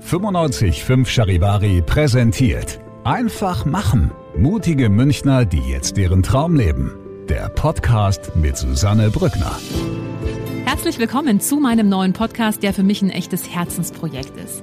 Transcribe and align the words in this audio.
955 0.00 1.08
Charivari 1.08 1.80
präsentiert. 1.80 2.80
Einfach 3.04 3.64
machen. 3.64 4.10
Mutige 4.36 4.88
Münchner, 4.88 5.44
die 5.44 5.60
jetzt 5.60 5.96
deren 5.96 6.22
Traum 6.22 6.56
leben. 6.56 6.92
Der 7.28 7.48
Podcast 7.48 8.34
mit 8.34 8.56
Susanne 8.56 9.10
Brückner. 9.10 9.56
Herzlich 10.64 10.98
willkommen 10.98 11.40
zu 11.40 11.56
meinem 11.60 11.88
neuen 11.88 12.12
Podcast, 12.12 12.64
der 12.64 12.74
für 12.74 12.82
mich 12.82 13.02
ein 13.02 13.10
echtes 13.10 13.48
Herzensprojekt 13.48 14.36
ist. 14.36 14.62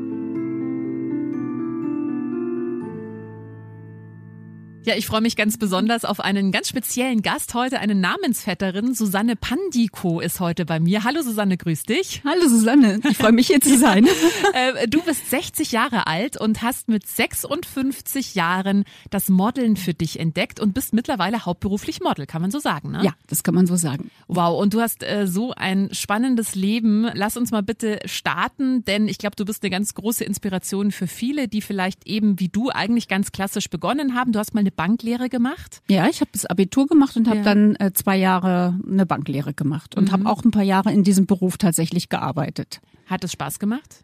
Ja, 4.83 4.95
ich 4.95 5.05
freue 5.05 5.21
mich 5.21 5.35
ganz 5.35 5.59
besonders 5.59 6.05
auf 6.05 6.19
einen 6.19 6.51
ganz 6.51 6.67
speziellen 6.67 7.21
Gast 7.21 7.53
heute, 7.53 7.77
eine 7.77 7.93
Namensvetterin. 7.93 8.95
Susanne 8.95 9.35
Pandiko 9.35 10.19
ist 10.19 10.39
heute 10.39 10.65
bei 10.65 10.79
mir. 10.79 11.03
Hallo 11.03 11.21
Susanne, 11.21 11.55
grüß 11.55 11.83
dich. 11.83 12.23
Hallo 12.25 12.47
Susanne, 12.47 12.99
ich 13.07 13.15
freue 13.15 13.31
mich 13.31 13.47
hier 13.47 13.61
zu 13.61 13.77
sein. 13.77 14.07
Äh, 14.53 14.87
du 14.87 15.01
bist 15.01 15.29
60 15.29 15.71
Jahre 15.71 16.07
alt 16.07 16.35
und 16.35 16.61
hast 16.61 16.89
mit 16.89 17.07
56 17.07 18.35
Jahren 18.35 18.83
das 19.09 19.29
Modeln 19.29 19.77
für 19.77 19.93
dich 19.93 20.19
entdeckt 20.19 20.59
und 20.59 20.73
bist 20.73 20.93
mittlerweile 20.93 21.45
hauptberuflich 21.45 22.01
Model, 22.01 22.25
kann 22.25 22.41
man 22.41 22.51
so 22.51 22.59
sagen, 22.59 22.91
ne? 22.91 23.01
Ja, 23.03 23.13
das 23.27 23.43
kann 23.43 23.53
man 23.53 23.65
so 23.65 23.75
sagen. 23.77 24.11
Wow, 24.27 24.59
und 24.59 24.73
du 24.73 24.81
hast 24.81 25.03
äh, 25.03 25.27
so 25.27 25.53
ein 25.53 25.89
spannendes 25.93 26.55
Leben. 26.55 27.09
Lass 27.13 27.37
uns 27.37 27.51
mal 27.51 27.63
bitte 27.63 27.99
starten, 28.05 28.83
denn 28.83 29.07
ich 29.07 29.19
glaube, 29.19 29.35
du 29.37 29.45
bist 29.45 29.63
eine 29.63 29.69
ganz 29.69 29.93
große 29.93 30.23
Inspiration 30.23 30.91
für 30.91 31.07
viele, 31.07 31.47
die 31.47 31.61
vielleicht 31.61 32.05
eben 32.07 32.39
wie 32.39 32.49
du 32.49 32.69
eigentlich 32.69 33.07
ganz 33.07 33.31
klassisch 33.31 33.69
begonnen 33.69 34.15
haben. 34.15 34.33
Du 34.33 34.39
hast 34.39 34.53
mal 34.53 34.61
eine 34.61 34.70
Banklehre 34.71 35.29
gemacht? 35.29 35.81
Ja, 35.89 36.07
ich 36.07 36.21
habe 36.21 36.31
das 36.33 36.45
Abitur 36.45 36.87
gemacht 36.87 37.15
und 37.17 37.27
habe 37.27 37.37
ja. 37.37 37.43
dann 37.43 37.75
äh, 37.75 37.91
zwei 37.93 38.17
Jahre 38.17 38.79
eine 38.87 39.05
Banklehre 39.05 39.53
gemacht 39.53 39.95
und 39.95 40.05
mhm. 40.05 40.11
habe 40.11 40.25
auch 40.25 40.43
ein 40.43 40.51
paar 40.51 40.63
Jahre 40.63 40.91
in 40.91 41.03
diesem 41.03 41.25
Beruf 41.25 41.57
tatsächlich 41.57 42.09
gearbeitet. 42.09 42.81
Hat 43.05 43.23
es 43.23 43.33
Spaß 43.33 43.59
gemacht? 43.59 44.03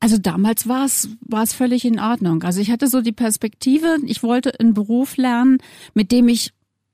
Also 0.00 0.16
damals 0.16 0.66
war 0.66 0.86
es 0.86 1.10
war 1.20 1.42
es 1.42 1.52
völlig 1.52 1.84
in 1.84 2.00
Ordnung. 2.00 2.42
Also 2.42 2.60
ich 2.60 2.70
hatte 2.70 2.88
so 2.88 3.02
die 3.02 3.12
Perspektive, 3.12 3.98
ich 4.06 4.22
wollte 4.22 4.58
einen 4.58 4.72
Beruf 4.72 5.18
lernen, 5.18 5.58
mit 5.92 6.10
dem 6.10 6.28
ich 6.28 6.52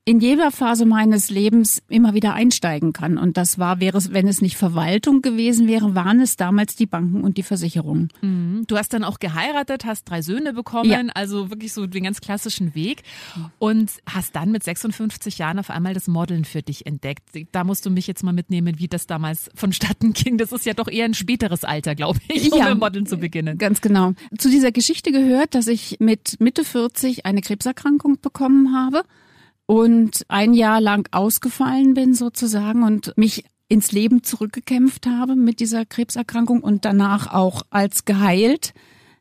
in 0.09 0.21
jeder 0.21 0.53
Phase 0.53 0.87
meines 0.87 1.31
Lebens 1.31 1.83
immer 1.89 2.15
wieder 2.15 2.33
einsteigen 2.33 2.93
kann. 2.93 3.19
Und 3.19 3.37
das 3.37 3.59
war, 3.59 3.81
wäre 3.81 3.99
es, 3.99 4.13
wenn 4.13 4.29
es 4.29 4.41
nicht 4.41 4.57
Verwaltung 4.57 5.21
gewesen 5.21 5.67
wäre, 5.67 5.97
waren 5.97 6.21
es 6.21 6.37
damals 6.37 6.77
die 6.77 6.87
Banken 6.87 7.25
und 7.25 7.37
die 7.39 7.43
Versicherungen. 7.43 8.13
Mhm. 8.23 8.63
Du 8.69 8.77
hast 8.77 8.93
dann 8.93 9.03
auch 9.03 9.19
geheiratet, 9.19 9.85
hast 9.85 10.05
drei 10.05 10.23
Söhne 10.23 10.53
bekommen, 10.53 10.89
ja. 10.89 11.03
also 11.15 11.51
wirklich 11.51 11.73
so 11.73 11.89
den 11.89 12.05
ganz 12.05 12.21
klassischen 12.21 12.77
Weg 12.77 13.03
und 13.59 13.91
hast 14.09 14.37
dann 14.37 14.53
mit 14.53 14.63
56 14.63 15.39
Jahren 15.39 15.59
auf 15.59 15.71
einmal 15.71 15.93
das 15.93 16.07
Modeln 16.07 16.45
für 16.45 16.63
dich 16.63 16.87
entdeckt. 16.87 17.25
Da 17.51 17.65
musst 17.65 17.85
du 17.85 17.91
mich 17.91 18.07
jetzt 18.07 18.23
mal 18.23 18.33
mitnehmen, 18.33 18.79
wie 18.79 18.87
das 18.87 19.09
damals 19.09 19.51
vonstatten 19.57 20.13
ging. 20.13 20.39
Das 20.39 20.53
ist 20.53 20.65
ja 20.67 20.75
doch 20.75 20.87
eher 20.87 21.07
ein 21.07 21.15
späteres 21.15 21.65
Alter, 21.65 21.97
glaube 21.97 22.21
ich, 22.29 22.53
um 22.53 22.61
ja, 22.61 22.71
mit 22.71 22.79
Modeln 22.79 23.07
zu 23.07 23.17
beginnen. 23.17 23.59
Ganz 23.59 23.81
genau. 23.81 24.13
Zu 24.39 24.51
dieser 24.51 24.71
Geschichte 24.71 25.11
gehört, 25.11 25.57
dass 25.57 25.67
ich 25.67 25.97
mit 25.99 26.39
Mitte 26.39 26.63
40 26.63 27.27
eine 27.27 27.41
Krebserkrankung 27.41 28.21
bekommen 28.21 28.73
habe 28.73 29.03
und 29.67 30.25
ein 30.29 30.55
Jahr 30.55 30.81
lang 30.81 31.09
ausgefallen 31.13 31.95
bin 31.95 32.15
sozusagen 32.15 32.83
und 32.83 33.13
mich 33.17 33.45
ins 33.69 33.93
Leben 33.93 34.23
zurückgekämpft 34.23 35.07
habe 35.07 35.35
mit 35.35 35.61
dieser 35.61 35.85
Krebserkrankung 35.85 36.61
und 36.61 36.85
danach 36.85 37.33
auch 37.33 37.63
als 37.71 38.05
geheilt 38.05 38.73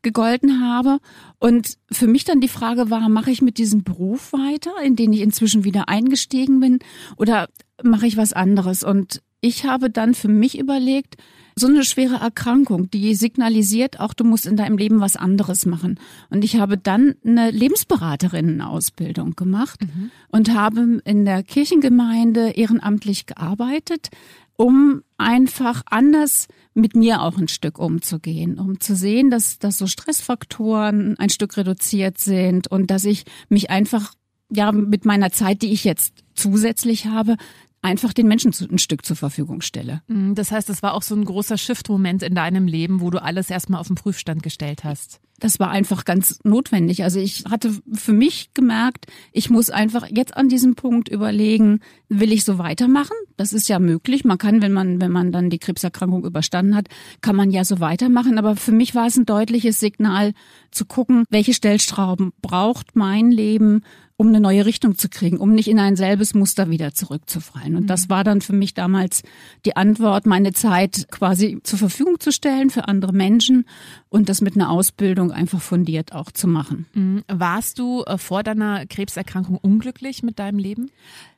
gegolten 0.02 0.60
habe. 0.60 0.98
Und 1.40 1.78
für 1.90 2.06
mich 2.06 2.22
dann 2.24 2.40
die 2.40 2.48
Frage 2.48 2.90
war, 2.90 3.08
mache 3.08 3.32
ich 3.32 3.42
mit 3.42 3.58
diesem 3.58 3.82
Beruf 3.82 4.32
weiter, 4.32 4.70
in 4.84 4.94
den 4.94 5.12
ich 5.12 5.20
inzwischen 5.20 5.64
wieder 5.64 5.88
eingestiegen 5.88 6.60
bin, 6.60 6.78
oder 7.16 7.48
mache 7.82 8.06
ich 8.06 8.16
was 8.16 8.32
anderes? 8.32 8.84
Und 8.84 9.20
ich 9.40 9.64
habe 9.64 9.90
dann 9.90 10.14
für 10.14 10.28
mich 10.28 10.58
überlegt, 10.58 11.16
so 11.58 11.68
eine 11.68 11.84
schwere 11.84 12.16
Erkrankung, 12.16 12.90
die 12.90 13.14
signalisiert 13.14 13.98
auch, 13.98 14.12
du 14.12 14.24
musst 14.24 14.44
in 14.44 14.56
deinem 14.56 14.76
Leben 14.76 15.00
was 15.00 15.16
anderes 15.16 15.64
machen. 15.64 15.98
Und 16.28 16.44
ich 16.44 16.56
habe 16.56 16.76
dann 16.76 17.14
eine 17.24 17.50
Lebensberaterinnen-Ausbildung 17.50 19.36
gemacht 19.36 19.80
mhm. 19.80 20.10
und 20.28 20.52
habe 20.52 21.00
in 21.04 21.24
der 21.24 21.42
Kirchengemeinde 21.42 22.50
ehrenamtlich 22.50 23.24
gearbeitet, 23.24 24.10
um 24.56 25.02
einfach 25.16 25.82
anders 25.86 26.46
mit 26.74 26.94
mir 26.94 27.22
auch 27.22 27.38
ein 27.38 27.48
Stück 27.48 27.78
umzugehen, 27.78 28.58
um 28.58 28.78
zu 28.80 28.94
sehen, 28.94 29.30
dass, 29.30 29.58
dass 29.58 29.78
so 29.78 29.86
Stressfaktoren 29.86 31.18
ein 31.18 31.30
Stück 31.30 31.56
reduziert 31.56 32.18
sind 32.18 32.68
und 32.68 32.90
dass 32.90 33.06
ich 33.06 33.24
mich 33.48 33.70
einfach 33.70 34.12
ja 34.50 34.72
mit 34.72 35.04
meiner 35.06 35.32
Zeit, 35.32 35.62
die 35.62 35.72
ich 35.72 35.84
jetzt 35.84 36.12
zusätzlich 36.34 37.06
habe, 37.06 37.36
einfach 37.82 38.12
den 38.12 38.26
Menschen 38.26 38.52
ein 38.70 38.78
Stück 38.78 39.04
zur 39.04 39.16
Verfügung 39.16 39.60
stelle. 39.60 40.02
Mhm, 40.08 40.34
das 40.34 40.50
heißt, 40.50 40.68
es 40.70 40.82
war 40.82 40.94
auch 40.94 41.02
so 41.02 41.14
ein 41.14 41.24
großer 41.24 41.56
Shift-Moment 41.56 42.22
in 42.22 42.34
deinem 42.34 42.66
Leben, 42.66 43.00
wo 43.00 43.10
du 43.10 43.22
alles 43.22 43.50
erstmal 43.50 43.80
auf 43.80 43.86
den 43.86 43.96
Prüfstand 43.96 44.42
gestellt 44.42 44.84
hast. 44.84 45.20
Das 45.38 45.60
war 45.60 45.70
einfach 45.70 46.06
ganz 46.06 46.40
notwendig. 46.44 47.04
Also 47.04 47.20
ich 47.20 47.44
hatte 47.50 47.78
für 47.92 48.14
mich 48.14 48.54
gemerkt, 48.54 49.06
ich 49.32 49.50
muss 49.50 49.68
einfach 49.68 50.06
jetzt 50.10 50.34
an 50.34 50.48
diesem 50.48 50.76
Punkt 50.76 51.08
überlegen, 51.08 51.80
will 52.08 52.32
ich 52.32 52.44
so 52.44 52.58
weitermachen? 52.58 53.16
Das 53.36 53.52
ist 53.52 53.68
ja 53.68 53.78
möglich. 53.78 54.24
Man 54.24 54.38
kann, 54.38 54.62
wenn 54.62 54.72
man, 54.72 55.00
wenn 55.00 55.12
man 55.12 55.32
dann 55.32 55.50
die 55.50 55.58
Krebserkrankung 55.58 56.24
überstanden 56.24 56.74
hat, 56.74 56.88
kann 57.20 57.36
man 57.36 57.50
ja 57.50 57.64
so 57.64 57.80
weitermachen. 57.80 58.38
Aber 58.38 58.56
für 58.56 58.72
mich 58.72 58.94
war 58.94 59.06
es 59.06 59.18
ein 59.18 59.26
deutliches 59.26 59.78
Signal 59.78 60.32
zu 60.70 60.86
gucken, 60.86 61.24
welche 61.28 61.52
Stellstrauben 61.52 62.32
braucht 62.40 62.96
mein 62.96 63.30
Leben, 63.30 63.82
um 64.16 64.28
eine 64.28 64.40
neue 64.40 64.64
Richtung 64.64 64.96
zu 64.96 65.08
kriegen, 65.08 65.38
um 65.38 65.54
nicht 65.54 65.68
in 65.68 65.78
ein 65.78 65.96
selbes 65.96 66.34
Muster 66.34 66.70
wieder 66.70 66.94
zurückzufallen. 66.94 67.76
Und 67.76 67.88
das 67.88 68.06
mhm. 68.06 68.10
war 68.10 68.24
dann 68.24 68.40
für 68.40 68.54
mich 68.54 68.72
damals 68.72 69.22
die 69.64 69.76
Antwort, 69.76 70.26
meine 70.26 70.52
Zeit 70.52 71.08
quasi 71.10 71.60
zur 71.62 71.78
Verfügung 71.78 72.18
zu 72.18 72.32
stellen 72.32 72.70
für 72.70 72.88
andere 72.88 73.12
Menschen 73.12 73.66
und 74.08 74.28
das 74.28 74.40
mit 74.40 74.54
einer 74.54 74.70
Ausbildung 74.70 75.32
einfach 75.32 75.60
fundiert 75.60 76.12
auch 76.12 76.30
zu 76.30 76.48
machen. 76.48 76.86
Mhm. 76.94 77.24
Warst 77.28 77.78
du 77.78 78.04
äh, 78.04 78.16
vor 78.16 78.42
deiner 78.42 78.86
Krebserkrankung 78.86 79.58
unglücklich 79.58 80.22
mit 80.22 80.38
deinem 80.38 80.58
Leben? 80.58 80.90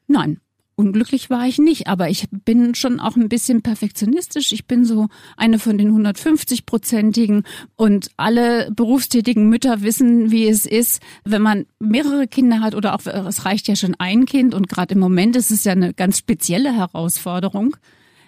Nein, 0.07 0.41
Unglücklich 0.79 1.29
war 1.29 1.45
ich 1.45 1.59
nicht, 1.59 1.89
aber 1.89 2.09
ich 2.09 2.29
bin 2.31 2.77
schon 2.77 3.01
auch 3.01 3.17
ein 3.17 3.29
bisschen 3.29 3.63
perfektionistisch. 3.63 4.53
Ich 4.53 4.67
bin 4.67 4.85
so 4.85 5.09
eine 5.37 5.59
von 5.59 5.77
den 5.77 5.91
150-prozentigen 5.91 7.43
und 7.75 8.13
alle 8.17 8.71
berufstätigen 8.71 9.49
Mütter 9.49 9.83
wissen, 9.83 10.31
wie 10.31 10.47
es 10.47 10.67
ist, 10.67 11.03
wenn 11.25 11.43
man 11.43 11.67
mehrere 11.81 12.29
Kinder 12.29 12.61
hat 12.61 12.77
oder 12.77 12.95
auch 12.95 13.05
es 13.05 13.45
reicht 13.45 13.67
ja 13.67 13.75
schon 13.75 13.97
ein 13.99 14.25
Kind 14.25 14.55
und 14.55 14.69
gerade 14.69 14.95
im 14.95 15.01
Moment 15.01 15.35
ist 15.35 15.51
es 15.51 15.65
ja 15.65 15.73
eine 15.73 15.95
ganz 15.95 16.19
spezielle 16.19 16.73
Herausforderung, 16.73 17.77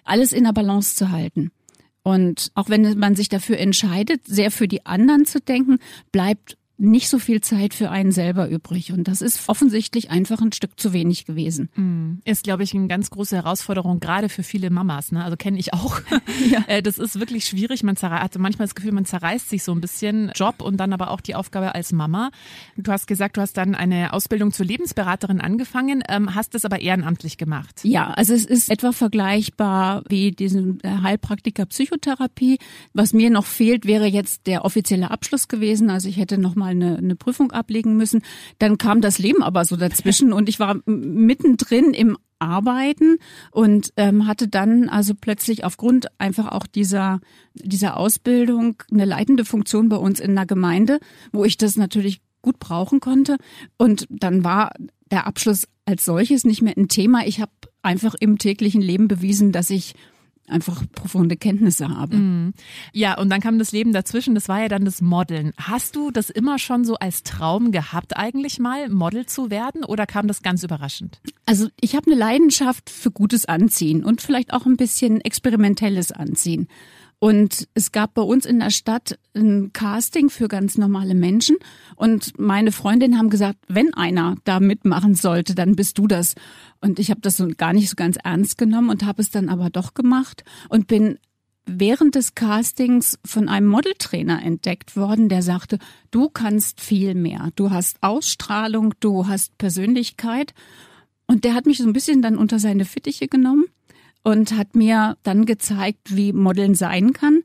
alles 0.02 0.32
in 0.32 0.42
der 0.42 0.52
Balance 0.52 0.96
zu 0.96 1.12
halten. 1.12 1.52
Und 2.02 2.50
auch 2.56 2.68
wenn 2.68 2.98
man 2.98 3.14
sich 3.14 3.28
dafür 3.28 3.58
entscheidet, 3.58 4.22
sehr 4.26 4.50
für 4.50 4.66
die 4.66 4.86
anderen 4.86 5.24
zu 5.24 5.40
denken, 5.40 5.78
bleibt 6.10 6.56
nicht 6.80 7.08
so 7.08 7.18
viel 7.18 7.42
Zeit 7.42 7.74
für 7.74 7.90
einen 7.90 8.10
selber 8.10 8.48
übrig. 8.48 8.92
Und 8.92 9.06
das 9.06 9.20
ist 9.20 9.48
offensichtlich 9.48 10.10
einfach 10.10 10.40
ein 10.40 10.52
Stück 10.52 10.80
zu 10.80 10.92
wenig 10.92 11.26
gewesen. 11.26 11.68
Mhm. 11.76 12.20
Ist, 12.24 12.44
glaube 12.44 12.62
ich, 12.62 12.74
eine 12.74 12.88
ganz 12.88 13.10
große 13.10 13.36
Herausforderung, 13.36 14.00
gerade 14.00 14.30
für 14.30 14.42
viele 14.42 14.70
Mamas. 14.70 15.12
Ne? 15.12 15.22
Also 15.22 15.36
kenne 15.36 15.58
ich 15.58 15.74
auch. 15.74 16.00
Ja. 16.48 16.64
Äh, 16.68 16.82
das 16.82 16.98
ist 16.98 17.20
wirklich 17.20 17.44
schwierig. 17.44 17.82
Man 17.82 17.96
hat 17.96 18.38
manchmal 18.38 18.66
das 18.66 18.74
Gefühl, 18.74 18.92
man 18.92 19.04
zerreißt 19.04 19.50
sich 19.50 19.62
so 19.62 19.72
ein 19.72 19.80
bisschen 19.80 20.32
Job 20.34 20.62
und 20.62 20.78
dann 20.78 20.92
aber 20.92 21.10
auch 21.10 21.20
die 21.20 21.34
Aufgabe 21.34 21.74
als 21.74 21.92
Mama. 21.92 22.30
Du 22.76 22.90
hast 22.90 23.06
gesagt, 23.06 23.36
du 23.36 23.42
hast 23.42 23.56
dann 23.56 23.74
eine 23.74 24.12
Ausbildung 24.12 24.52
zur 24.52 24.64
Lebensberaterin 24.64 25.40
angefangen, 25.40 26.02
ähm, 26.08 26.34
hast 26.34 26.54
das 26.54 26.64
aber 26.64 26.80
ehrenamtlich 26.80 27.36
gemacht. 27.36 27.80
Ja, 27.82 28.10
also 28.12 28.32
es 28.32 28.46
ist 28.46 28.70
etwa 28.70 28.92
vergleichbar 28.92 30.02
wie 30.08 30.30
diesen 30.30 30.80
äh, 30.82 30.88
Heilpraktiker 31.02 31.66
Psychotherapie. 31.66 32.58
Was 32.94 33.12
mir 33.12 33.28
noch 33.28 33.46
fehlt, 33.46 33.84
wäre 33.84 34.06
jetzt 34.06 34.46
der 34.46 34.64
offizielle 34.64 35.10
Abschluss 35.10 35.48
gewesen. 35.48 35.90
Also 35.90 36.08
ich 36.08 36.16
hätte 36.16 36.38
noch 36.38 36.56
mal 36.56 36.69
eine, 36.70 36.96
eine 36.96 37.16
Prüfung 37.16 37.52
ablegen 37.52 37.96
müssen. 37.96 38.22
Dann 38.58 38.78
kam 38.78 39.00
das 39.00 39.18
Leben 39.18 39.42
aber 39.42 39.64
so 39.64 39.76
dazwischen 39.76 40.32
und 40.32 40.48
ich 40.48 40.60
war 40.60 40.80
mittendrin 40.86 41.92
im 41.92 42.16
Arbeiten 42.38 43.18
und 43.50 43.92
ähm, 43.96 44.26
hatte 44.26 44.48
dann 44.48 44.88
also 44.88 45.14
plötzlich 45.14 45.64
aufgrund 45.64 46.08
einfach 46.18 46.48
auch 46.48 46.66
dieser 46.66 47.20
dieser 47.54 47.98
Ausbildung 47.98 48.82
eine 48.90 49.04
leitende 49.04 49.44
Funktion 49.44 49.88
bei 49.90 49.96
uns 49.96 50.20
in 50.20 50.34
der 50.34 50.46
Gemeinde, 50.46 51.00
wo 51.32 51.44
ich 51.44 51.58
das 51.58 51.76
natürlich 51.76 52.22
gut 52.42 52.58
brauchen 52.58 53.00
konnte. 53.00 53.36
Und 53.76 54.06
dann 54.08 54.44
war 54.44 54.72
der 55.10 55.26
Abschluss 55.26 55.68
als 55.84 56.04
solches 56.04 56.44
nicht 56.44 56.62
mehr 56.62 56.76
ein 56.76 56.88
Thema. 56.88 57.26
Ich 57.26 57.40
habe 57.40 57.52
einfach 57.82 58.14
im 58.14 58.38
täglichen 58.38 58.80
Leben 58.80 59.08
bewiesen, 59.08 59.52
dass 59.52 59.70
ich 59.70 59.94
einfach 60.50 60.82
profunde 60.92 61.36
Kenntnisse 61.36 61.88
habe. 61.88 62.16
Mhm. 62.16 62.54
Ja, 62.92 63.18
und 63.18 63.30
dann 63.30 63.40
kam 63.40 63.58
das 63.58 63.72
Leben 63.72 63.92
dazwischen, 63.92 64.34
das 64.34 64.48
war 64.48 64.60
ja 64.60 64.68
dann 64.68 64.84
das 64.84 65.00
Modeln. 65.00 65.52
Hast 65.56 65.96
du 65.96 66.10
das 66.10 66.30
immer 66.30 66.58
schon 66.58 66.84
so 66.84 66.96
als 66.96 67.22
Traum 67.22 67.72
gehabt, 67.72 68.16
eigentlich 68.16 68.58
mal 68.58 68.88
Model 68.88 69.26
zu 69.26 69.50
werden 69.50 69.84
oder 69.84 70.06
kam 70.06 70.28
das 70.28 70.42
ganz 70.42 70.62
überraschend? 70.62 71.20
Also 71.46 71.68
ich 71.80 71.94
habe 71.94 72.10
eine 72.10 72.18
Leidenschaft 72.18 72.90
für 72.90 73.10
gutes 73.10 73.46
Anziehen 73.46 74.04
und 74.04 74.20
vielleicht 74.20 74.52
auch 74.52 74.66
ein 74.66 74.76
bisschen 74.76 75.20
experimentelles 75.20 76.12
Anziehen. 76.12 76.68
Und 77.22 77.68
es 77.74 77.92
gab 77.92 78.14
bei 78.14 78.22
uns 78.22 78.46
in 78.46 78.60
der 78.60 78.70
Stadt 78.70 79.18
ein 79.36 79.74
Casting 79.74 80.30
für 80.30 80.48
ganz 80.48 80.78
normale 80.78 81.14
Menschen. 81.14 81.58
Und 81.94 82.38
meine 82.38 82.72
Freundinnen 82.72 83.18
haben 83.18 83.28
gesagt, 83.28 83.58
wenn 83.68 83.92
einer 83.92 84.36
da 84.44 84.58
mitmachen 84.58 85.14
sollte, 85.14 85.54
dann 85.54 85.76
bist 85.76 85.98
du 85.98 86.06
das. 86.06 86.34
Und 86.80 86.98
ich 86.98 87.10
habe 87.10 87.20
das 87.20 87.36
so 87.36 87.46
gar 87.58 87.74
nicht 87.74 87.90
so 87.90 87.94
ganz 87.94 88.16
ernst 88.24 88.56
genommen 88.56 88.88
und 88.88 89.04
habe 89.04 89.20
es 89.20 89.30
dann 89.30 89.50
aber 89.50 89.68
doch 89.68 89.92
gemacht 89.92 90.44
und 90.70 90.86
bin 90.86 91.18
während 91.66 92.14
des 92.14 92.34
Castings 92.34 93.18
von 93.22 93.50
einem 93.50 93.66
Modeltrainer 93.66 94.42
entdeckt 94.42 94.96
worden, 94.96 95.28
der 95.28 95.42
sagte, 95.42 95.78
du 96.10 96.30
kannst 96.30 96.80
viel 96.80 97.14
mehr. 97.14 97.50
Du 97.54 97.70
hast 97.70 97.98
Ausstrahlung, 98.00 98.94
du 98.98 99.28
hast 99.28 99.58
Persönlichkeit. 99.58 100.54
Und 101.26 101.44
der 101.44 101.52
hat 101.52 101.66
mich 101.66 101.78
so 101.78 101.84
ein 101.84 101.92
bisschen 101.92 102.22
dann 102.22 102.38
unter 102.38 102.58
seine 102.58 102.86
Fittiche 102.86 103.28
genommen 103.28 103.66
und 104.22 104.56
hat 104.56 104.74
mir 104.74 105.16
dann 105.22 105.46
gezeigt, 105.46 106.16
wie 106.16 106.32
Modeln 106.32 106.74
sein 106.74 107.12
kann. 107.12 107.42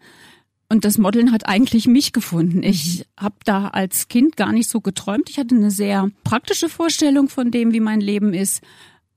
Und 0.68 0.84
das 0.84 0.98
Modeln 0.98 1.32
hat 1.32 1.48
eigentlich 1.48 1.88
mich 1.88 2.12
gefunden. 2.12 2.64
Ich 2.64 3.00
mhm. 3.00 3.24
habe 3.24 3.36
da 3.46 3.68
als 3.68 4.08
Kind 4.08 4.36
gar 4.36 4.52
nicht 4.52 4.70
so 4.70 4.82
geträumt. 4.82 5.30
Ich 5.30 5.38
hatte 5.38 5.56
eine 5.56 5.72
sehr 5.72 6.10
praktische 6.24 6.70
Vorstellung 6.70 7.30
von 7.30 7.52
dem, 7.52 7.72
wie 7.74 7.80
mein 7.80 8.02
Leben 8.02 8.34
ist 8.34 8.62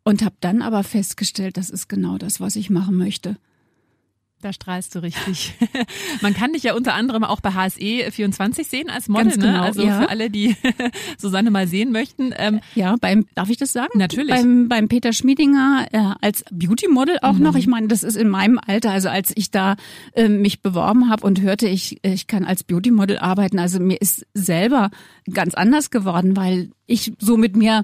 und 0.05 0.23
habe 0.25 0.37
dann 0.41 0.63
aber 0.63 0.85
festgestellt, 0.85 1.57
das 1.57 1.71
ist 1.71 1.89
genau 1.89 2.19
das, 2.19 2.41
was 2.41 2.57
ich 2.57 2.71
machen 2.71 2.97
möchte. 2.97 3.37
Da 4.41 4.53
strahlst 4.53 4.95
du 4.95 5.01
richtig. 5.01 5.55
Man 6.21 6.33
kann 6.33 6.53
dich 6.53 6.63
ja 6.63 6.75
unter 6.75 6.95
anderem 6.95 7.25
auch 7.25 7.41
bei 7.41 7.55
HSE 7.55 8.13
24 8.13 8.69
sehen 8.69 8.89
als 8.89 9.09
Model, 9.09 9.31
Ganz 9.31 9.37
ne? 9.37 9.47
genau, 9.47 9.59
ne? 9.59 9.65
Also 9.65 9.83
ja. 9.83 10.01
für 10.03 10.11
alle, 10.11 10.31
die 10.31 10.55
Susanne 11.19 11.51
mal 11.51 11.67
sehen 11.67 11.91
möchten. 11.91 12.33
Ähm, 12.37 12.61
ja, 12.77 12.95
beim, 13.01 13.27
darf 13.35 13.51
ich 13.51 13.57
das 13.57 13.73
sagen? 13.73 13.99
Natürlich. 13.99 14.31
Beim, 14.31 14.69
beim 14.69 14.87
Peter 14.87 15.13
Schmiedinger 15.13 15.89
äh, 15.91 15.99
als 16.21 16.45
Beauty-Model 16.53 17.19
auch 17.23 17.33
mhm. 17.33 17.43
noch. 17.43 17.57
Ich 17.57 17.67
meine, 17.67 17.89
das 17.89 18.05
ist 18.05 18.17
in 18.17 18.29
meinem 18.29 18.61
Alter, 18.65 18.93
also 18.93 19.09
als 19.09 19.33
ich 19.35 19.51
da 19.51 19.75
äh, 20.13 20.29
mich 20.29 20.63
beworben 20.63 21.11
habe 21.11 21.27
und 21.27 21.41
hörte, 21.41 21.67
ich, 21.67 21.99
ich 22.05 22.29
kann 22.29 22.45
als 22.45 22.63
Beauty-Model 22.63 23.19
arbeiten, 23.19 23.59
also 23.59 23.81
mir 23.81 24.01
ist 24.01 24.25
selber 24.35 24.91
ganz 25.33 25.55
anders 25.55 25.91
geworden, 25.91 26.37
weil 26.37 26.71
ich 26.87 27.13
so 27.19 27.37
mit 27.37 27.57
mir 27.57 27.83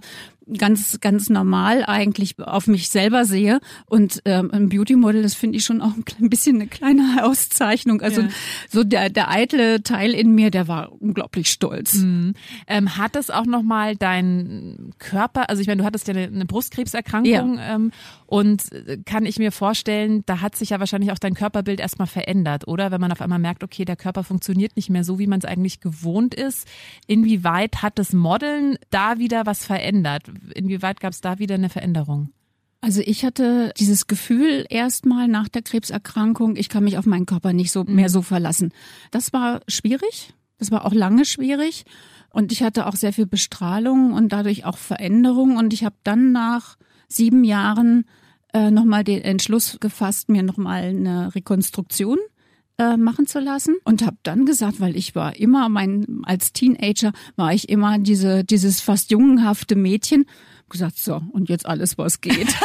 ganz 0.58 1.00
ganz 1.00 1.30
normal 1.30 1.84
eigentlich 1.86 2.38
auf 2.38 2.66
mich 2.66 2.88
selber 2.88 3.24
sehe 3.24 3.60
und 3.86 4.20
ähm, 4.24 4.50
ein 4.52 4.68
Beauty 4.68 4.96
Model 4.96 5.22
das 5.22 5.34
finde 5.34 5.58
ich 5.58 5.64
schon 5.64 5.80
auch 5.80 5.92
ein 6.20 6.28
bisschen 6.30 6.56
eine 6.56 6.66
kleine 6.66 7.24
Auszeichnung 7.24 8.02
also 8.02 8.22
ja. 8.22 8.28
so 8.70 8.84
der 8.84 9.10
der 9.10 9.30
eitle 9.30 9.82
Teil 9.82 10.12
in 10.12 10.34
mir 10.34 10.50
der 10.50 10.68
war 10.68 10.92
unglaublich 11.00 11.50
stolz 11.50 11.94
mhm. 11.94 12.34
ähm, 12.66 12.96
hat 12.96 13.16
es 13.16 13.30
auch 13.30 13.46
noch 13.46 13.62
mal 13.62 13.96
dein 13.96 14.90
Körper 14.98 15.48
also 15.48 15.62
ich 15.62 15.66
meine 15.66 15.82
du 15.82 15.86
hattest 15.86 16.08
ja 16.08 16.14
eine, 16.14 16.26
eine 16.26 16.46
Brustkrebserkrankung 16.46 17.58
ja. 17.58 17.74
ähm, 17.74 17.90
und 18.26 18.72
äh, 18.72 18.98
kann 19.04 19.26
ich 19.26 19.38
mir 19.38 19.52
vorstellen 19.52 20.22
da 20.26 20.40
hat 20.40 20.56
sich 20.56 20.70
ja 20.70 20.80
wahrscheinlich 20.80 21.12
auch 21.12 21.18
dein 21.18 21.34
Körperbild 21.34 21.80
erstmal 21.80 22.08
verändert 22.08 22.66
oder 22.68 22.90
wenn 22.90 23.00
man 23.00 23.12
auf 23.12 23.20
einmal 23.20 23.38
merkt 23.38 23.64
okay 23.64 23.84
der 23.84 23.96
Körper 23.96 24.24
funktioniert 24.24 24.76
nicht 24.76 24.90
mehr 24.90 25.04
so 25.04 25.18
wie 25.18 25.26
man 25.26 25.40
es 25.40 25.44
eigentlich 25.44 25.80
gewohnt 25.80 26.34
ist 26.34 26.66
inwieweit 27.06 27.82
hat 27.82 27.98
das 27.98 28.12
Modeln 28.12 28.76
da 28.90 29.18
wieder 29.18 29.46
was 29.46 29.64
verändert 29.64 30.24
inwieweit 30.54 31.00
gab 31.00 31.12
es 31.12 31.20
da 31.20 31.38
wieder 31.38 31.54
eine 31.54 31.68
Veränderung? 31.68 32.30
Also 32.80 33.00
ich 33.02 33.24
hatte 33.24 33.72
dieses 33.78 34.08
Gefühl 34.08 34.66
erstmal 34.68 35.26
nach 35.26 35.48
der 35.48 35.62
Krebserkrankung, 35.62 36.56
ich 36.56 36.68
kann 36.68 36.84
mich 36.84 36.98
auf 36.98 37.06
meinen 37.06 37.24
Körper 37.24 37.54
nicht 37.54 37.72
so 37.72 37.82
mhm. 37.82 37.94
mehr 37.94 38.10
so 38.10 38.20
verlassen. 38.20 38.72
Das 39.10 39.32
war 39.32 39.62
schwierig. 39.68 40.34
Das 40.58 40.70
war 40.70 40.84
auch 40.84 40.92
lange 40.92 41.24
schwierig. 41.24 41.84
Und 42.28 42.52
ich 42.52 42.62
hatte 42.62 42.86
auch 42.86 42.94
sehr 42.94 43.14
viel 43.14 43.26
Bestrahlung 43.26 44.12
und 44.12 44.34
dadurch 44.34 44.66
auch 44.66 44.76
Veränderung. 44.76 45.56
Und 45.56 45.72
ich 45.72 45.84
habe 45.84 45.96
dann 46.04 46.32
nach 46.32 46.76
sieben 47.08 47.44
Jahren 47.44 48.04
äh, 48.52 48.70
nochmal 48.70 49.04
den 49.04 49.22
Entschluss 49.22 49.78
gefasst, 49.80 50.28
mir 50.28 50.42
nochmal 50.42 50.84
eine 50.84 51.34
Rekonstruktion 51.34 52.18
äh, 52.78 52.96
machen 52.96 53.26
zu 53.26 53.40
lassen. 53.40 53.76
Und 53.84 54.04
habe 54.04 54.16
dann 54.22 54.46
gesagt, 54.46 54.80
weil 54.80 54.96
ich 54.96 55.14
war 55.14 55.36
immer 55.36 55.68
mein 55.68 56.22
als 56.24 56.52
Teenager 56.52 57.12
war 57.36 57.52
ich 57.52 57.68
immer 57.68 57.98
diese 57.98 58.44
dieses 58.44 58.80
fast 58.80 59.10
jungenhafte 59.10 59.76
Mädchen 59.76 60.24
gesagt 60.74 60.98
so 60.98 61.22
und 61.32 61.48
jetzt 61.48 61.64
alles 61.64 61.96
was 61.96 62.20
geht. 62.20 62.54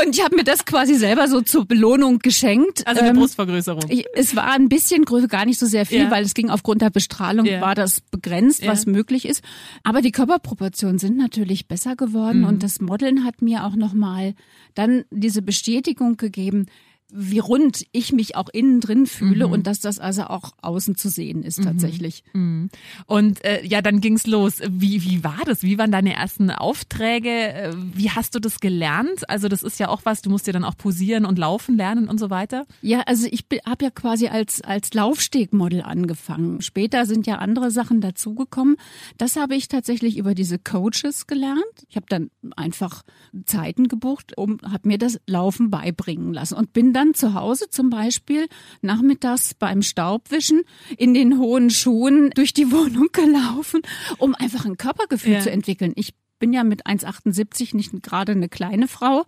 Und 0.00 0.14
ich 0.14 0.22
habe 0.22 0.36
mir 0.36 0.44
das 0.44 0.64
quasi 0.64 0.94
selber 0.94 1.26
so 1.26 1.40
zur 1.40 1.64
Belohnung 1.64 2.20
geschenkt. 2.20 2.86
Also 2.86 3.00
eine 3.00 3.10
ähm, 3.10 3.16
Brustvergrößerung. 3.16 3.82
Es 4.14 4.36
war 4.36 4.52
ein 4.52 4.68
bisschen 4.68 5.04
größer, 5.04 5.26
gar 5.26 5.44
nicht 5.44 5.58
so 5.58 5.66
sehr 5.66 5.86
viel, 5.86 6.04
ja. 6.04 6.10
weil 6.10 6.24
es 6.24 6.34
ging 6.34 6.50
aufgrund 6.50 6.82
der 6.82 6.90
Bestrahlung, 6.90 7.46
ja. 7.46 7.60
war 7.60 7.74
das 7.74 8.00
begrenzt, 8.00 8.64
was 8.64 8.84
ja. 8.84 8.92
möglich 8.92 9.26
ist. 9.26 9.42
Aber 9.82 10.00
die 10.00 10.12
Körperproportionen 10.12 10.98
sind 10.98 11.16
natürlich 11.16 11.66
besser 11.66 11.96
geworden 11.96 12.40
mhm. 12.40 12.46
und 12.46 12.62
das 12.62 12.80
Modeln 12.80 13.24
hat 13.24 13.42
mir 13.42 13.64
auch 13.64 13.74
nochmal 13.74 14.34
dann 14.74 15.04
diese 15.10 15.42
Bestätigung 15.42 16.16
gegeben, 16.16 16.66
wie 17.10 17.38
rund 17.38 17.86
ich 17.92 18.12
mich 18.12 18.36
auch 18.36 18.48
innen 18.50 18.80
drin 18.80 19.06
fühle 19.06 19.46
mhm. 19.46 19.52
und 19.52 19.66
dass 19.66 19.80
das 19.80 19.98
also 19.98 20.24
auch 20.24 20.52
außen 20.60 20.94
zu 20.94 21.08
sehen 21.08 21.42
ist 21.42 21.58
mhm. 21.58 21.64
tatsächlich. 21.64 22.22
Mhm. 22.34 22.68
Und 23.06 23.42
äh, 23.44 23.64
ja, 23.64 23.80
dann 23.80 24.00
ging's 24.00 24.26
los. 24.26 24.60
Wie, 24.68 25.02
wie 25.04 25.24
war 25.24 25.40
das? 25.46 25.62
Wie 25.62 25.78
waren 25.78 25.90
deine 25.90 26.14
ersten 26.14 26.50
Aufträge? 26.50 27.30
Äh, 27.30 27.72
wie 27.94 28.10
hast 28.10 28.34
du 28.34 28.40
das 28.40 28.60
gelernt? 28.60 29.28
Also 29.30 29.48
das 29.48 29.62
ist 29.62 29.80
ja 29.80 29.88
auch 29.88 30.02
was, 30.04 30.20
du 30.20 30.28
musst 30.28 30.46
ja 30.46 30.52
dann 30.52 30.64
auch 30.64 30.76
posieren 30.76 31.24
und 31.24 31.38
laufen 31.38 31.76
lernen 31.76 32.08
und 32.08 32.20
so 32.20 32.28
weiter. 32.28 32.66
Ja, 32.82 33.00
also 33.06 33.26
ich 33.30 33.46
habe 33.66 33.86
ja 33.86 33.90
quasi 33.90 34.28
als, 34.28 34.60
als 34.60 34.92
Laufstegmodel 34.92 35.80
angefangen. 35.82 36.60
Später 36.60 37.06
sind 37.06 37.26
ja 37.26 37.36
andere 37.36 37.70
Sachen 37.70 38.02
dazugekommen. 38.02 38.76
Das 39.16 39.36
habe 39.36 39.54
ich 39.54 39.68
tatsächlich 39.68 40.18
über 40.18 40.34
diese 40.34 40.58
Coaches 40.58 41.26
gelernt. 41.26 41.64
Ich 41.88 41.96
habe 41.96 42.06
dann 42.08 42.30
einfach 42.54 43.02
Zeiten 43.46 43.88
gebucht, 43.88 44.36
um 44.36 44.58
habe 44.62 44.88
mir 44.88 44.98
das 44.98 45.18
Laufen 45.26 45.70
beibringen 45.70 46.34
lassen 46.34 46.54
und 46.54 46.74
bin 46.74 46.92
dann 46.92 46.97
zu 47.14 47.34
Hause 47.34 47.68
zum 47.70 47.90
Beispiel 47.90 48.48
nachmittags 48.80 49.54
beim 49.54 49.82
Staubwischen 49.82 50.62
in 50.96 51.14
den 51.14 51.38
hohen 51.38 51.70
Schuhen 51.70 52.30
durch 52.30 52.52
die 52.52 52.70
Wohnung 52.72 53.08
gelaufen, 53.12 53.82
um 54.18 54.34
einfach 54.34 54.64
ein 54.64 54.76
Körpergefühl 54.76 55.34
ja. 55.34 55.40
zu 55.40 55.50
entwickeln. 55.50 55.92
Ich 55.96 56.14
bin 56.38 56.52
ja 56.52 56.64
mit 56.64 56.86
1,78 56.86 57.74
nicht 57.76 58.02
gerade 58.02 58.32
eine 58.32 58.48
kleine 58.48 58.88
Frau 58.88 59.24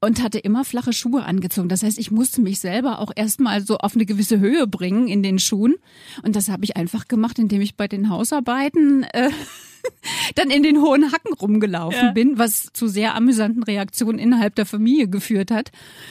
und 0.00 0.22
hatte 0.22 0.38
immer 0.38 0.64
flache 0.64 0.92
Schuhe 0.92 1.24
angezogen. 1.24 1.68
Das 1.68 1.82
heißt, 1.82 1.98
ich 1.98 2.10
musste 2.10 2.40
mich 2.40 2.60
selber 2.60 2.98
auch 2.98 3.10
erstmal 3.14 3.64
so 3.64 3.78
auf 3.78 3.94
eine 3.94 4.06
gewisse 4.06 4.38
Höhe 4.38 4.66
bringen 4.66 5.08
in 5.08 5.22
den 5.22 5.38
Schuhen. 5.38 5.74
Und 6.22 6.36
das 6.36 6.48
habe 6.48 6.64
ich 6.64 6.76
einfach 6.76 7.08
gemacht, 7.08 7.38
indem 7.38 7.60
ich 7.60 7.76
bei 7.76 7.88
den 7.88 8.08
Hausarbeiten 8.08 9.04
äh, 9.04 9.30
dann 10.34 10.50
in 10.50 10.62
den 10.62 10.80
hohen 10.80 11.12
Hacken 11.12 11.32
rumgelaufen 11.34 11.98
Ja. 12.06 12.10
bin, 12.12 12.38
was 12.38 12.68
zu 12.72 12.86
sehr 12.88 13.14
amüsanten 13.14 13.62
Reaktionen 13.62 14.18
innerhalb 14.18 14.54
der 14.54 14.66
Familie 14.66 15.08
geführt 15.08 15.50
hat. 15.50 15.70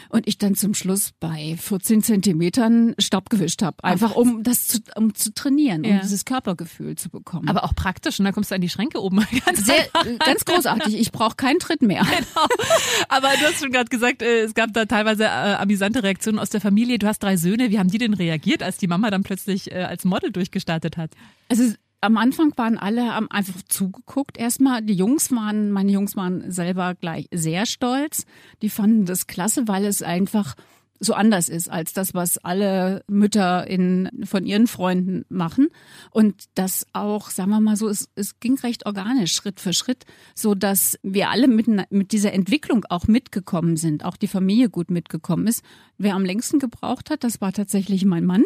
Und 0.09 0.27
ich 0.27 0.37
dann 0.37 0.55
zum 0.55 0.73
Schluss 0.73 1.11
bei 1.19 1.55
14 1.59 2.03
Zentimetern 2.03 2.95
Staub 2.99 3.29
gewischt 3.29 3.61
habe. 3.61 3.83
Einfach 3.83 4.15
um 4.15 4.43
das 4.43 4.67
zu, 4.67 4.79
um 4.95 5.13
zu 5.15 5.33
trainieren, 5.33 5.83
um 5.85 5.91
Ja. 5.91 5.99
dieses 5.99 6.25
Körpergefühl 6.25 6.95
zu 6.95 7.09
bekommen. 7.09 7.47
Aber 7.49 7.63
auch 7.63 7.75
praktisch, 7.75 8.19
und 8.19 8.25
da 8.25 8.31
kommst 8.31 8.51
du 8.51 8.55
an 8.55 8.61
die 8.61 8.69
Schränke 8.69 9.01
oben. 9.01 9.25
Ganz 9.45 9.65
sehr, 9.65 9.85
ganz 10.19 10.45
großartig. 10.45 10.95
Ich 10.99 11.11
brauche 11.11 11.35
keinen 11.35 11.59
Tritt 11.59 11.81
mehr. 11.81 12.05
Aber 13.09 13.29
du 13.39 13.45
hast 13.45 13.59
schon 13.59 13.71
gerade 13.71 13.89
gesagt, 13.89 14.21
äh, 14.21 14.41
es 14.43 14.53
gab 14.53 14.73
da 14.73 14.85
teilweise 14.85 15.23
äh, 15.25 15.27
amüsante 15.27 16.03
Reaktionen 16.03 16.39
aus 16.39 16.49
der 16.49 16.61
Familie. 16.61 16.99
Du 16.99 17.07
hast 17.07 17.19
drei 17.19 17.37
Söhne. 17.37 17.69
Wie 17.71 17.79
haben 17.79 17.89
die 17.89 17.97
denn 17.97 18.13
reagiert, 18.13 18.63
als 18.63 18.77
die 18.77 18.87
Mama 18.87 19.09
dann 19.09 19.23
plötzlich 19.23 19.71
äh, 19.71 19.83
als 19.83 20.05
Model 20.05 20.31
durchgestartet 20.31 20.97
hat? 20.97 21.11
Also 21.49 21.73
am 22.01 22.17
Anfang 22.17 22.51
waren 22.57 22.77
alle 22.77 23.13
haben 23.13 23.29
einfach 23.29 23.61
zugeguckt. 23.67 24.37
Erstmal, 24.37 24.81
die 24.81 24.95
Jungs 24.95 25.31
waren, 25.31 25.71
meine 25.71 25.91
Jungs 25.91 26.15
waren 26.15 26.51
selber 26.51 26.95
gleich 26.95 27.27
sehr 27.31 27.65
stolz. 27.65 28.25
Die 28.63 28.69
fanden 28.69 29.05
das 29.05 29.27
klasse, 29.27 29.67
weil 29.67 29.85
es 29.85 30.01
einfach 30.01 30.55
so 31.03 31.13
anders 31.13 31.49
ist 31.49 31.67
als 31.67 31.93
das, 31.93 32.13
was 32.13 32.37
alle 32.37 33.03
Mütter 33.07 33.67
in, 33.67 34.09
von 34.23 34.45
ihren 34.45 34.67
Freunden 34.67 35.25
machen. 35.29 35.69
Und 36.11 36.45
das 36.53 36.85
auch, 36.93 37.31
sagen 37.31 37.49
wir 37.49 37.59
mal 37.59 37.75
so, 37.75 37.89
es, 37.89 38.09
es 38.15 38.39
ging 38.39 38.57
recht 38.59 38.85
organisch, 38.85 39.33
Schritt 39.33 39.59
für 39.59 39.73
Schritt, 39.73 40.05
so 40.35 40.53
dass 40.53 40.99
wir 41.01 41.31
alle 41.31 41.47
mit, 41.47 41.67
mit 41.91 42.11
dieser 42.11 42.33
Entwicklung 42.33 42.85
auch 42.89 43.07
mitgekommen 43.07 43.77
sind, 43.77 44.05
auch 44.05 44.15
die 44.15 44.27
Familie 44.27 44.69
gut 44.69 44.91
mitgekommen 44.91 45.47
ist. 45.47 45.63
Wer 45.97 46.13
am 46.13 46.23
längsten 46.23 46.59
gebraucht 46.59 47.09
hat, 47.09 47.23
das 47.23 47.41
war 47.41 47.51
tatsächlich 47.51 48.05
mein 48.05 48.25
Mann. 48.25 48.43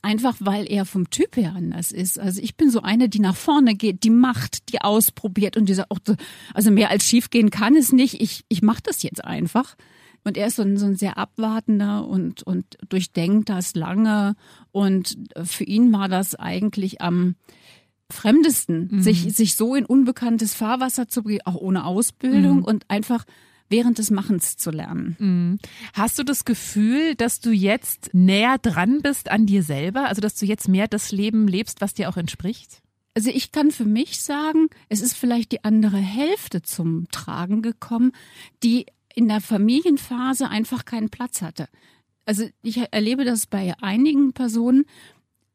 Einfach 0.00 0.36
weil 0.38 0.70
er 0.70 0.84
vom 0.84 1.10
Typ 1.10 1.36
her 1.36 1.54
anders 1.56 1.90
ist. 1.90 2.18
Also 2.18 2.40
ich 2.40 2.56
bin 2.56 2.70
so 2.70 2.82
eine, 2.82 3.08
die 3.08 3.18
nach 3.18 3.36
vorne 3.36 3.74
geht, 3.74 4.04
die 4.04 4.10
macht, 4.10 4.72
die 4.72 4.80
ausprobiert 4.80 5.56
und 5.56 5.68
die 5.68 5.74
sagt, 5.74 5.90
auch, 5.90 5.98
also 6.54 6.70
mehr 6.70 6.90
als 6.90 7.04
schief 7.04 7.30
gehen 7.30 7.50
kann 7.50 7.74
es 7.74 7.92
nicht. 7.92 8.20
Ich, 8.20 8.44
ich 8.48 8.62
mache 8.62 8.82
das 8.82 9.02
jetzt 9.02 9.24
einfach. 9.24 9.76
Und 10.24 10.36
er 10.36 10.48
ist 10.48 10.56
so 10.56 10.62
ein, 10.62 10.76
so 10.76 10.86
ein 10.86 10.96
sehr 10.96 11.18
abwartender 11.18 12.06
und, 12.06 12.42
und 12.42 12.76
durchdenkt 12.88 13.48
das 13.48 13.74
lange. 13.74 14.36
Und 14.72 15.16
für 15.42 15.64
ihn 15.64 15.92
war 15.92 16.08
das 16.08 16.34
eigentlich 16.34 17.00
am 17.00 17.34
fremdesten, 18.10 19.02
sich, 19.02 19.34
sich 19.34 19.56
so 19.56 19.74
in 19.74 19.84
unbekanntes 19.84 20.54
Fahrwasser 20.54 21.08
zu 21.08 21.22
begeben, 21.22 21.42
auch 21.44 21.56
ohne 21.56 21.84
Ausbildung 21.84 22.62
und 22.64 22.84
einfach 22.88 23.24
während 23.68 23.98
des 23.98 24.10
Machens 24.10 24.56
zu 24.56 24.70
lernen. 24.70 25.58
Hast 25.94 26.18
du 26.18 26.22
das 26.22 26.44
Gefühl, 26.44 27.14
dass 27.14 27.40
du 27.40 27.50
jetzt 27.50 28.10
näher 28.12 28.58
dran 28.58 29.00
bist 29.02 29.30
an 29.30 29.46
dir 29.46 29.62
selber? 29.62 30.08
Also, 30.08 30.20
dass 30.20 30.36
du 30.36 30.46
jetzt 30.46 30.68
mehr 30.68 30.88
das 30.88 31.12
Leben 31.12 31.48
lebst, 31.48 31.80
was 31.80 31.94
dir 31.94 32.08
auch 32.08 32.16
entspricht? 32.16 32.82
Also 33.14 33.30
ich 33.30 33.50
kann 33.50 33.72
für 33.72 33.84
mich 33.84 34.20
sagen, 34.22 34.68
es 34.88 35.00
ist 35.00 35.14
vielleicht 35.14 35.50
die 35.50 35.64
andere 35.64 35.96
Hälfte 35.96 36.62
zum 36.62 37.08
Tragen 37.10 37.62
gekommen, 37.62 38.12
die 38.62 38.86
in 39.12 39.26
der 39.26 39.40
Familienphase 39.40 40.48
einfach 40.48 40.84
keinen 40.84 41.08
Platz 41.08 41.42
hatte. 41.42 41.68
Also 42.26 42.48
ich 42.62 42.78
erlebe 42.92 43.24
das 43.24 43.46
bei 43.46 43.74
einigen 43.80 44.34
Personen, 44.34 44.84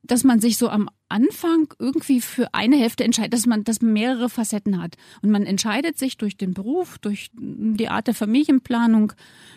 dass 0.03 0.23
man 0.23 0.39
sich 0.39 0.57
so 0.57 0.69
am 0.69 0.89
Anfang 1.07 1.73
irgendwie 1.79 2.19
für 2.19 2.53
eine 2.53 2.75
Hälfte 2.75 3.03
entscheidet, 3.03 3.33
dass 3.33 3.45
man, 3.45 3.63
dass 3.63 3.81
man 3.81 3.93
mehrere 3.93 4.29
Facetten 4.29 4.81
hat. 4.81 4.95
Und 5.21 5.31
man 5.31 5.45
entscheidet 5.45 5.97
sich 5.97 6.17
durch 6.17 6.37
den 6.37 6.53
Beruf, 6.53 6.97
durch 6.99 7.31
die 7.33 7.87
Art 7.87 8.07
der 8.07 8.13
Familienplanung 8.13 9.13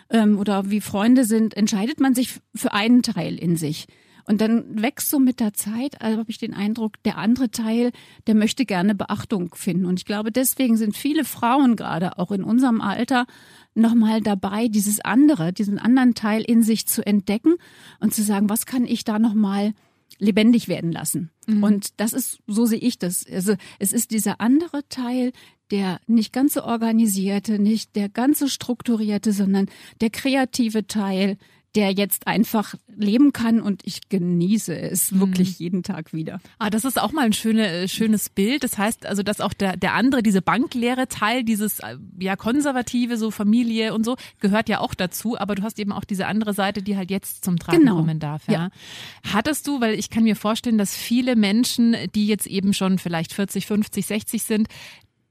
ähm, 0.09 0.39
oder 0.39 0.69
wie 0.71 0.81
Freunde 0.81 1.25
sind, 1.25 1.55
entscheidet 1.55 1.99
man 1.99 2.15
sich 2.15 2.39
für 2.55 2.73
einen 2.73 3.03
Teil 3.03 3.37
in 3.37 3.57
sich. 3.57 3.87
Und 4.29 4.41
dann 4.41 4.81
wächst 4.81 5.09
so 5.09 5.19
mit 5.19 5.39
der 5.39 5.53
Zeit, 5.53 6.01
also 6.01 6.19
habe 6.19 6.29
ich 6.29 6.37
den 6.37 6.53
Eindruck, 6.53 7.01
der 7.03 7.17
andere 7.17 7.49
Teil, 7.49 7.91
der 8.27 8.35
möchte 8.35 8.65
gerne 8.65 8.93
Beachtung 8.93 9.55
finden. 9.55 9.85
Und 9.85 9.99
ich 9.99 10.05
glaube, 10.05 10.33
deswegen 10.33 10.75
sind 10.75 10.97
viele 10.97 11.23
Frauen 11.23 11.77
gerade 11.77 12.17
auch 12.17 12.31
in 12.31 12.43
unserem 12.43 12.81
Alter 12.81 13.25
nochmal 13.73 14.19
dabei, 14.21 14.67
dieses 14.67 14.99
andere, 14.99 15.53
diesen 15.53 15.79
anderen 15.79 16.13
Teil 16.13 16.41
in 16.41 16.61
sich 16.61 16.87
zu 16.87 17.05
entdecken 17.05 17.55
und 18.01 18.13
zu 18.13 18.21
sagen, 18.21 18.49
was 18.49 18.65
kann 18.65 18.83
ich 18.83 19.05
da 19.05 19.17
nochmal 19.17 19.73
lebendig 20.19 20.67
werden 20.67 20.91
lassen. 20.91 21.31
Und 21.61 21.99
das 21.99 22.13
ist, 22.13 22.39
so 22.47 22.65
sehe 22.65 22.79
ich 22.79 22.99
das. 22.99 23.25
Also 23.31 23.55
es 23.79 23.93
ist 23.93 24.11
dieser 24.11 24.41
andere 24.41 24.87
Teil, 24.89 25.31
der 25.71 25.99
nicht 26.07 26.33
ganz 26.33 26.53
so 26.53 26.63
organisierte, 26.63 27.59
nicht 27.59 27.95
der 27.95 28.09
ganz 28.09 28.39
so 28.39 28.47
strukturierte, 28.47 29.31
sondern 29.31 29.67
der 30.01 30.09
kreative 30.09 30.87
Teil, 30.87 31.37
der 31.77 31.91
jetzt 31.91 32.25
einfach 32.25 32.73
leben 32.87 33.33
kann 33.33 33.61
und 33.61 33.83
ich 33.85 34.09
genieße 34.09 34.75
es 34.75 35.19
wirklich 35.19 35.59
jeden 35.59 35.83
Tag 35.83 36.11
wieder. 36.11 36.39
Ah, 36.57 36.71
das 36.71 36.85
ist 36.85 36.99
auch 36.99 37.11
mal 37.11 37.25
ein 37.25 37.33
schöne, 37.33 37.67
äh, 37.67 37.87
schönes 37.87 38.29
Bild. 38.29 38.63
Das 38.63 38.79
heißt 38.79 39.05
also, 39.05 39.21
dass 39.21 39.39
auch 39.41 39.53
der, 39.53 39.77
der 39.77 39.93
andere, 39.93 40.23
diese 40.23 40.41
bankleere 40.41 41.07
Teil, 41.07 41.43
dieses 41.43 41.79
äh, 41.81 41.97
ja 42.19 42.35
konservative, 42.35 43.17
so 43.17 43.29
Familie 43.29 43.93
und 43.93 44.03
so, 44.05 44.15
gehört 44.39 44.69
ja 44.69 44.79
auch 44.79 44.95
dazu. 44.95 45.37
Aber 45.37 45.53
du 45.53 45.61
hast 45.61 45.77
eben 45.77 45.91
auch 45.91 46.03
diese 46.03 46.25
andere 46.25 46.55
Seite, 46.55 46.81
die 46.81 46.97
halt 46.97 47.11
jetzt 47.11 47.45
zum 47.45 47.59
Tragen 47.59 47.77
Genau. 47.81 47.97
kommen 47.97 48.19
darf. 48.19 48.47
Ja. 48.47 48.53
Ja. 48.53 48.69
Hattest 49.31 49.67
du, 49.67 49.79
weil 49.79 49.93
ich 49.99 50.09
kann 50.09 50.23
mir 50.23 50.35
vorstellen, 50.35 50.79
dass 50.79 50.95
viele 50.95 51.35
Menschen, 51.35 51.95
die 52.15 52.25
jetzt 52.25 52.47
eben 52.47 52.73
schon 52.73 52.97
vielleicht 52.97 53.33
40, 53.33 53.67
50, 53.67 54.03
60 54.03 54.41
sind, 54.43 54.67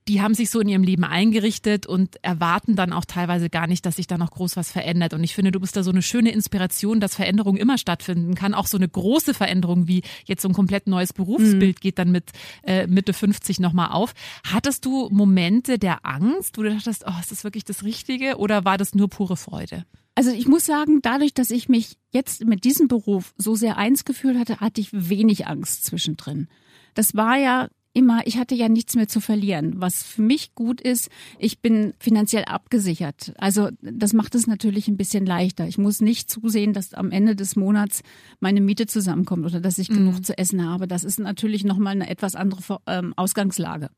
die 0.09 0.23
haben 0.23 0.35
sich 0.35 0.51
so 0.51 0.61
in 0.61 0.69
ihrem 0.69 0.85
Leben 0.85 1.05
eingerichtet 1.05 1.87
und 1.87 2.23
erwarten 2.23 2.77
dann 2.77 2.93
auch 2.93 3.05
teilweise 3.05 3.51
gar 3.51 3.67
nicht, 3.67 3.85
dass 3.85 3.97
sich 3.97 4.07
da 4.07 4.19
noch 4.19 4.31
groß 4.31 4.57
was 4.57 4.71
verändert. 4.71 5.15
Und 5.15 5.25
ich 5.25 5.35
finde, 5.35 5.51
du 5.51 5.59
bist 5.59 5.77
da 5.77 5.83
so 5.83 5.91
eine 5.91 6.03
schöne 6.03 6.31
Inspiration, 6.31 7.01
dass 7.01 7.17
Veränderung 7.17 7.57
immer 7.57 7.77
stattfinden 7.77 8.35
kann. 8.37 8.55
Auch 8.55 8.69
so 8.69 8.77
eine 8.77 8.89
große 8.89 9.35
Veränderung 9.35 9.89
wie 9.89 10.03
jetzt 10.25 10.43
so 10.43 10.49
ein 10.49 10.55
komplett 10.55 10.87
neues 10.87 11.13
Berufsbild 11.13 11.81
geht 11.81 11.99
dann 11.99 12.13
mit 12.13 12.31
äh, 12.63 12.87
Mitte 12.87 13.13
50 13.13 13.59
nochmal 13.59 13.91
auf. 13.91 14.15
Hattest 14.45 14.85
du 14.85 15.09
Momente 15.11 15.79
der 15.79 16.07
Angst, 16.07 16.57
wo 16.57 16.63
du 16.63 16.71
dachtest, 16.71 17.05
oh, 17.07 17.21
ist 17.21 17.33
das 17.33 17.43
wirklich 17.43 17.65
das 17.65 17.83
Richtige 17.83 18.37
oder 18.37 18.65
war 18.65 18.79
das 18.79 18.95
nur 18.95 19.09
pure 19.09 19.37
Freude? 19.37 19.85
Also 20.15 20.31
ich 20.31 20.47
muss 20.47 20.65
sagen, 20.65 21.01
dadurch, 21.03 21.35
dass 21.35 21.51
ich 21.51 21.69
mich 21.69 21.99
jetzt 22.11 22.45
mit 22.45 22.65
diesem 22.65 22.89
Beruf 22.89 23.35
so 23.37 23.55
sehr 23.55 23.77
eins 23.77 24.05
gefühlt 24.05 24.39
hatte, 24.39 24.61
hatte 24.61 24.81
ich 24.81 24.89
wenig 24.93 25.47
Angst 25.47 25.85
zwischendrin. 25.85 26.49
Das 26.95 27.15
war 27.15 27.37
ja 27.37 27.69
immer, 27.97 28.27
ich 28.27 28.37
hatte 28.39 28.55
ja 28.55 28.69
nichts 28.69 28.95
mehr 28.95 29.09
zu 29.09 29.21
verlieren. 29.21 29.75
Was 29.79 30.03
für 30.03 30.23
mich 30.23 30.55
gut 30.55 30.81
ist, 30.81 31.09
ich 31.39 31.61
bin 31.61 31.95
finanziell 31.99 32.45
abgesichert. 32.45 33.33
Also 33.39 33.71
das 33.81 34.13
macht 34.13 34.35
es 34.35 34.47
natürlich 34.47 34.87
ein 34.87 34.99
bisschen 34.99 35.25
leichter. 35.25 35.67
Ich 35.67 35.79
muss 35.79 36.01
nicht 36.01 36.31
zusehen, 36.31 36.75
dass 36.75 36.93
am 36.93 37.11
Ende 37.11 37.35
des 37.35 37.57
Monats 37.57 38.03
meine 38.39 38.61
Miete 38.61 38.87
zusammenkommt 38.87 39.47
oder 39.47 39.61
dass 39.61 39.79
ich 39.79 39.89
genug 39.89 40.25
zu 40.25 40.37
essen 40.37 40.65
habe. 40.69 40.87
Das 40.87 41.05
ist 41.05 41.19
natürlich 41.19 41.65
nochmal 41.65 41.93
eine 41.93 42.11
etwas 42.11 42.35
andere 42.35 42.81
ähm, 42.87 43.15
Ausgangslage. 43.17 43.89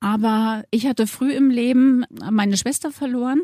Aber 0.00 0.64
ich 0.70 0.86
hatte 0.86 1.06
früh 1.06 1.32
im 1.32 1.48
Leben 1.48 2.04
meine 2.30 2.56
Schwester 2.56 2.90
verloren 2.90 3.42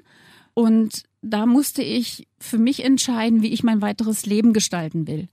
und 0.54 1.04
da 1.22 1.46
musste 1.46 1.82
ich 1.82 2.26
für 2.38 2.58
mich 2.58 2.84
entscheiden, 2.84 3.42
wie 3.42 3.52
ich 3.52 3.62
mein 3.62 3.80
weiteres 3.80 4.26
Leben 4.26 4.52
gestalten 4.52 5.06
will. 5.06 5.28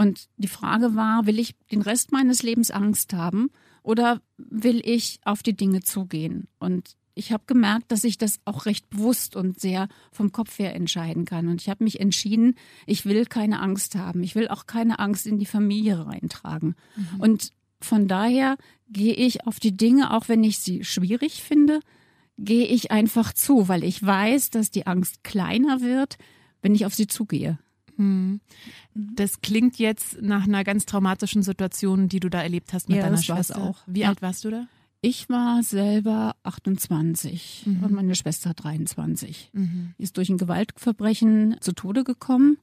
Und 0.00 0.30
die 0.38 0.48
Frage 0.48 0.96
war, 0.96 1.26
will 1.26 1.38
ich 1.38 1.54
den 1.70 1.82
Rest 1.82 2.10
meines 2.10 2.42
Lebens 2.42 2.70
Angst 2.70 3.12
haben 3.12 3.50
oder 3.82 4.22
will 4.38 4.80
ich 4.82 5.20
auf 5.26 5.42
die 5.42 5.54
Dinge 5.54 5.82
zugehen? 5.82 6.48
Und 6.58 6.96
ich 7.14 7.32
habe 7.32 7.42
gemerkt, 7.46 7.92
dass 7.92 8.04
ich 8.04 8.16
das 8.16 8.40
auch 8.46 8.64
recht 8.64 8.88
bewusst 8.88 9.36
und 9.36 9.60
sehr 9.60 9.88
vom 10.10 10.32
Kopf 10.32 10.58
her 10.58 10.74
entscheiden 10.74 11.26
kann. 11.26 11.48
Und 11.48 11.60
ich 11.60 11.68
habe 11.68 11.84
mich 11.84 12.00
entschieden, 12.00 12.54
ich 12.86 13.04
will 13.04 13.26
keine 13.26 13.60
Angst 13.60 13.94
haben. 13.94 14.22
Ich 14.22 14.34
will 14.34 14.48
auch 14.48 14.66
keine 14.66 15.00
Angst 15.00 15.26
in 15.26 15.38
die 15.38 15.44
Familie 15.44 16.06
reintragen. 16.06 16.76
Und 17.18 17.52
von 17.82 18.08
daher 18.08 18.56
gehe 18.88 19.12
ich 19.12 19.46
auf 19.46 19.60
die 19.60 19.76
Dinge, 19.76 20.14
auch 20.14 20.30
wenn 20.30 20.42
ich 20.44 20.60
sie 20.60 20.82
schwierig 20.82 21.42
finde, 21.42 21.80
gehe 22.38 22.64
ich 22.64 22.90
einfach 22.90 23.34
zu, 23.34 23.68
weil 23.68 23.84
ich 23.84 24.02
weiß, 24.02 24.48
dass 24.48 24.70
die 24.70 24.86
Angst 24.86 25.24
kleiner 25.24 25.82
wird, 25.82 26.16
wenn 26.62 26.74
ich 26.74 26.86
auf 26.86 26.94
sie 26.94 27.06
zugehe. 27.06 27.58
Das 28.94 29.40
klingt 29.40 29.78
jetzt 29.78 30.20
nach 30.22 30.44
einer 30.44 30.64
ganz 30.64 30.86
traumatischen 30.86 31.42
Situation, 31.42 32.08
die 32.08 32.20
du 32.20 32.28
da 32.28 32.42
erlebt 32.42 32.72
hast 32.72 32.88
mit 32.88 32.96
Ja, 32.98 33.04
deiner 33.04 33.16
das 33.16 33.28
war's 33.28 33.46
Schwester. 33.48 33.62
auch. 33.62 33.78
Wie 33.86 34.00
Ja. 34.00 34.08
alt 34.08 34.22
warst 34.22 34.44
du 34.44 34.50
da? 34.50 34.66
Ich 35.02 35.28
war 35.30 35.62
selber 35.62 36.36
28 36.42 37.64
und 37.66 37.90
meine 37.92 38.14
Schwester 38.14 38.52
23. 38.52 39.50
Die 39.54 40.02
ist 40.02 40.18
durch 40.18 40.28
ein 40.28 40.36
Gewaltverbrechen 40.36 41.56
zu 41.60 41.72
Tode 41.72 42.04
gekommen. 42.04 42.58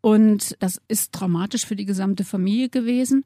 Und 0.00 0.56
das 0.60 0.80
ist 0.88 1.12
traumatisch 1.12 1.66
für 1.66 1.76
die 1.76 1.84
gesamte 1.84 2.24
Familie 2.24 2.68
gewesen. 2.70 3.24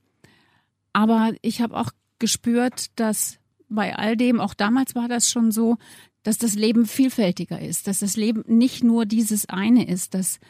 Aber 0.93 1.35
ich 1.43 1.61
habe 1.61 1.77
auch 1.77 1.91
gespürt, 2.19 2.87
dass 2.97 3.39
bei 3.69 3.97
all 3.97 4.17
dem, 4.17 4.41
auch 4.41 4.55
damals 4.55 4.95
war 4.95 5.07
das 5.09 5.31
schon 5.31 5.53
so, 5.53 5.77
dass 6.25 6.39
das 6.39 6.55
Leben 6.55 6.87
vielfältiger 6.87 7.61
ist, 7.61 7.87
dass 7.87 8.01
das 8.01 8.17
Leben 8.17 8.43
nicht 8.49 8.83
nur 8.83 9.07
dieses 9.07 9.49
eine 9.49 9.87
ist, 9.87 10.15
dass 10.15 10.41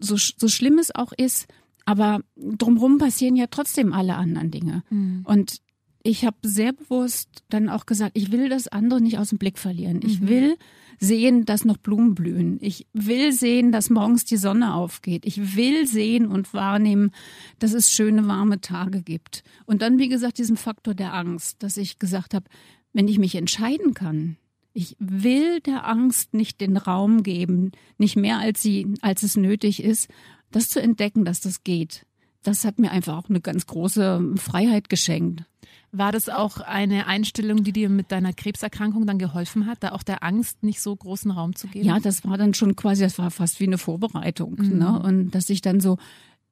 so, 0.00 0.16
so 0.16 0.48
schlimm 0.48 0.78
es 0.78 0.94
auch 0.94 1.12
ist, 1.12 1.46
aber 1.84 2.20
drumherum 2.36 2.98
passieren 2.98 3.36
ja 3.36 3.46
trotzdem 3.50 3.92
alle 3.92 4.14
anderen 4.14 4.50
Dinge. 4.50 4.84
Und 5.24 5.60
ich 6.02 6.24
habe 6.24 6.36
sehr 6.42 6.72
bewusst 6.72 7.28
dann 7.48 7.68
auch 7.68 7.86
gesagt, 7.86 8.12
ich 8.14 8.32
will 8.32 8.48
das 8.48 8.68
andere 8.68 9.00
nicht 9.00 9.18
aus 9.18 9.30
dem 9.30 9.38
Blick 9.38 9.58
verlieren. 9.58 10.00
Ich 10.02 10.26
will 10.26 10.56
sehen, 10.98 11.44
dass 11.44 11.64
noch 11.64 11.78
Blumen 11.78 12.14
blühen. 12.14 12.58
Ich 12.60 12.86
will 12.92 13.32
sehen, 13.32 13.72
dass 13.72 13.90
morgens 13.90 14.24
die 14.24 14.36
Sonne 14.36 14.74
aufgeht. 14.74 15.26
Ich 15.26 15.56
will 15.56 15.86
sehen 15.86 16.26
und 16.26 16.54
wahrnehmen, 16.54 17.10
dass 17.58 17.72
es 17.72 17.90
schöne, 17.90 18.26
warme 18.28 18.60
Tage 18.60 19.02
gibt. 19.02 19.42
Und 19.66 19.82
dann, 19.82 19.98
wie 19.98 20.08
gesagt, 20.08 20.38
diesen 20.38 20.56
Faktor 20.56 20.94
der 20.94 21.14
Angst, 21.14 21.62
dass 21.62 21.76
ich 21.76 21.98
gesagt 21.98 22.34
habe, 22.34 22.46
wenn 22.92 23.08
ich 23.08 23.18
mich 23.18 23.34
entscheiden 23.34 23.94
kann, 23.94 24.36
ich 24.80 24.96
will 24.98 25.60
der 25.60 25.86
Angst 25.86 26.32
nicht 26.32 26.60
den 26.62 26.78
Raum 26.78 27.22
geben, 27.22 27.72
nicht 27.98 28.16
mehr 28.16 28.38
als 28.38 28.62
sie, 28.62 28.94
als 29.02 29.22
es 29.22 29.36
nötig 29.36 29.82
ist, 29.82 30.08
das 30.50 30.70
zu 30.70 30.80
entdecken, 30.80 31.26
dass 31.26 31.40
das 31.40 31.64
geht. 31.64 32.06
Das 32.42 32.64
hat 32.64 32.78
mir 32.78 32.90
einfach 32.90 33.18
auch 33.18 33.28
eine 33.28 33.42
ganz 33.42 33.66
große 33.66 34.36
Freiheit 34.36 34.88
geschenkt. 34.88 35.44
War 35.92 36.12
das 36.12 36.30
auch 36.30 36.60
eine 36.60 37.06
Einstellung, 37.06 37.62
die 37.62 37.72
dir 37.72 37.90
mit 37.90 38.10
deiner 38.10 38.32
Krebserkrankung 38.32 39.06
dann 39.06 39.18
geholfen 39.18 39.66
hat, 39.66 39.82
da 39.82 39.92
auch 39.92 40.02
der 40.02 40.22
Angst 40.22 40.62
nicht 40.62 40.80
so 40.80 40.96
großen 40.96 41.30
Raum 41.30 41.54
zu 41.54 41.66
geben? 41.66 41.84
Ja, 41.84 42.00
das 42.00 42.24
war 42.24 42.38
dann 42.38 42.54
schon 42.54 42.74
quasi, 42.74 43.02
das 43.02 43.18
war 43.18 43.30
fast 43.30 43.60
wie 43.60 43.66
eine 43.66 43.76
Vorbereitung. 43.76 44.54
Mhm. 44.56 44.78
Ne? 44.78 45.02
Und 45.02 45.30
dass 45.32 45.50
ich 45.50 45.60
dann 45.60 45.80
so, 45.80 45.98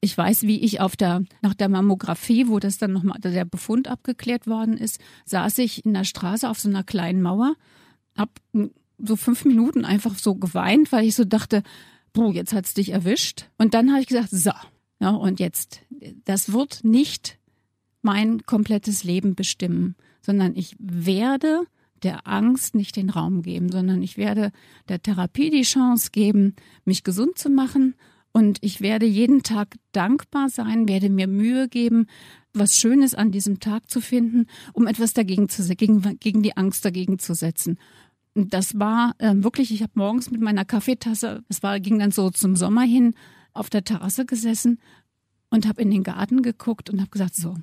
ich 0.00 0.18
weiß, 0.18 0.42
wie 0.42 0.60
ich 0.60 0.80
auf 0.80 0.96
der, 0.96 1.22
nach 1.40 1.54
der 1.54 1.70
Mammographie, 1.70 2.48
wo 2.48 2.58
das 2.58 2.76
dann 2.76 2.92
nochmal 2.92 3.20
der 3.20 3.46
Befund 3.46 3.88
abgeklärt 3.88 4.46
worden 4.46 4.76
ist, 4.76 5.00
saß 5.24 5.58
ich 5.58 5.86
in 5.86 5.94
der 5.94 6.04
Straße 6.04 6.48
auf 6.48 6.60
so 6.60 6.68
einer 6.68 6.84
kleinen 6.84 7.22
Mauer, 7.22 7.54
hab 8.18 8.30
so 8.98 9.16
fünf 9.16 9.44
Minuten 9.44 9.84
einfach 9.84 10.18
so 10.18 10.34
geweint, 10.34 10.92
weil 10.92 11.06
ich 11.06 11.14
so 11.14 11.24
dachte, 11.24 11.62
puh, 12.12 12.32
jetzt 12.32 12.52
hat's 12.52 12.74
dich 12.74 12.90
erwischt. 12.90 13.48
Und 13.58 13.74
dann 13.74 13.90
habe 13.90 14.00
ich 14.00 14.08
gesagt, 14.08 14.30
so, 14.30 14.50
ja, 15.00 15.10
und 15.10 15.40
jetzt, 15.40 15.82
das 16.24 16.52
wird 16.52 16.84
nicht 16.84 17.38
mein 18.02 18.42
komplettes 18.44 19.04
Leben 19.04 19.34
bestimmen, 19.34 19.94
sondern 20.20 20.56
ich 20.56 20.76
werde 20.78 21.64
der 22.02 22.26
Angst 22.26 22.74
nicht 22.74 22.96
den 22.96 23.10
Raum 23.10 23.42
geben, 23.42 23.70
sondern 23.70 24.02
ich 24.02 24.16
werde 24.16 24.52
der 24.88 25.02
Therapie 25.02 25.50
die 25.50 25.62
Chance 25.62 26.10
geben, 26.12 26.54
mich 26.84 27.02
gesund 27.02 27.38
zu 27.38 27.50
machen 27.50 27.94
und 28.32 28.58
ich 28.60 28.80
werde 28.80 29.06
jeden 29.06 29.42
Tag 29.42 29.76
dankbar 29.92 30.48
sein, 30.48 30.88
werde 30.88 31.10
mir 31.10 31.26
Mühe 31.26 31.68
geben, 31.68 32.06
was 32.52 32.76
Schönes 32.76 33.14
an 33.14 33.32
diesem 33.32 33.60
Tag 33.60 33.90
zu 33.90 34.00
finden, 34.00 34.46
um 34.72 34.86
etwas 34.86 35.12
dagegen 35.12 35.48
zu 35.48 35.66
gegen, 35.74 36.18
gegen 36.18 36.42
die 36.42 36.56
Angst 36.56 36.84
dagegen 36.84 37.18
zu 37.18 37.34
setzen. 37.34 37.78
Das 38.34 38.78
war 38.78 39.14
äh, 39.18 39.34
wirklich, 39.36 39.72
ich 39.72 39.82
habe 39.82 39.92
morgens 39.94 40.30
mit 40.30 40.40
meiner 40.40 40.64
Kaffeetasse, 40.64 41.42
es 41.48 41.62
war 41.62 41.80
ging 41.80 41.98
dann 41.98 42.12
so 42.12 42.30
zum 42.30 42.56
Sommer 42.56 42.82
hin, 42.82 43.14
auf 43.52 43.70
der 43.70 43.84
Terrasse 43.84 44.26
gesessen 44.26 44.78
und 45.50 45.66
habe 45.66 45.82
in 45.82 45.90
den 45.90 46.04
Garten 46.04 46.42
geguckt 46.42 46.90
und 46.90 47.00
habe 47.00 47.10
gesagt, 47.10 47.34
so, 47.34 47.56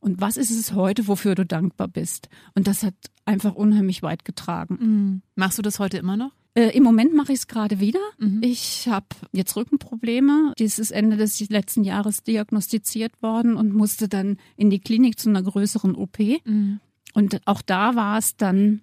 und 0.00 0.20
was 0.20 0.36
ist 0.36 0.50
es 0.50 0.72
heute, 0.72 1.08
wofür 1.08 1.34
du 1.34 1.44
dankbar 1.44 1.88
bist? 1.88 2.28
Und 2.54 2.66
das 2.66 2.82
hat 2.82 2.94
einfach 3.24 3.54
unheimlich 3.54 4.02
weit 4.02 4.24
getragen. 4.24 4.78
Mhm. 4.80 5.22
Machst 5.34 5.58
du 5.58 5.62
das 5.62 5.78
heute 5.78 5.98
immer 5.98 6.16
noch? 6.16 6.32
Äh, 6.54 6.76
Im 6.76 6.82
Moment 6.82 7.14
mache 7.14 7.32
ich 7.32 7.40
es 7.40 7.46
gerade 7.46 7.80
wieder. 7.80 8.00
Mhm. 8.18 8.40
Ich 8.42 8.88
habe 8.88 9.06
jetzt 9.32 9.54
Rückenprobleme. 9.56 10.54
Dieses 10.58 10.90
Ende 10.90 11.16
des 11.16 11.48
letzten 11.48 11.84
Jahres 11.84 12.22
diagnostiziert 12.22 13.22
worden 13.22 13.56
und 13.56 13.74
musste 13.74 14.08
dann 14.08 14.38
in 14.56 14.70
die 14.70 14.80
Klinik 14.80 15.18
zu 15.18 15.28
einer 15.28 15.42
größeren 15.42 15.94
OP. 15.94 16.18
Mhm. 16.44 16.80
Und 17.12 17.40
auch 17.46 17.62
da 17.62 17.94
war 17.94 18.18
es 18.18 18.36
dann 18.36 18.82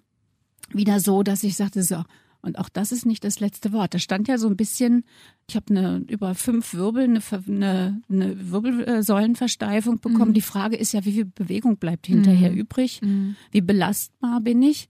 wieder 0.72 1.00
so, 1.00 1.22
dass 1.22 1.44
ich 1.44 1.56
sagte, 1.56 1.82
so, 1.82 2.04
und 2.40 2.58
auch 2.58 2.68
das 2.68 2.92
ist 2.92 3.04
nicht 3.04 3.24
das 3.24 3.40
letzte 3.40 3.72
Wort. 3.72 3.94
Da 3.94 3.98
stand 3.98 4.28
ja 4.28 4.38
so 4.38 4.48
ein 4.48 4.56
bisschen, 4.56 5.04
ich 5.48 5.56
habe 5.56 5.66
eine 5.70 6.04
über 6.08 6.34
fünf 6.34 6.72
Wirbel, 6.72 7.04
eine, 7.04 7.20
eine, 7.48 8.00
eine 8.08 8.50
Wirbelsäulenversteifung 8.50 10.00
bekommen. 10.00 10.30
Mhm. 10.30 10.34
Die 10.34 10.42
Frage 10.42 10.76
ist 10.76 10.92
ja, 10.92 11.04
wie 11.04 11.12
viel 11.12 11.24
Bewegung 11.24 11.78
bleibt 11.78 12.06
hinterher 12.06 12.52
mhm. 12.52 12.58
übrig? 12.58 13.02
Mhm. 13.02 13.36
Wie 13.50 13.60
belastbar 13.60 14.40
bin 14.40 14.62
ich? 14.62 14.88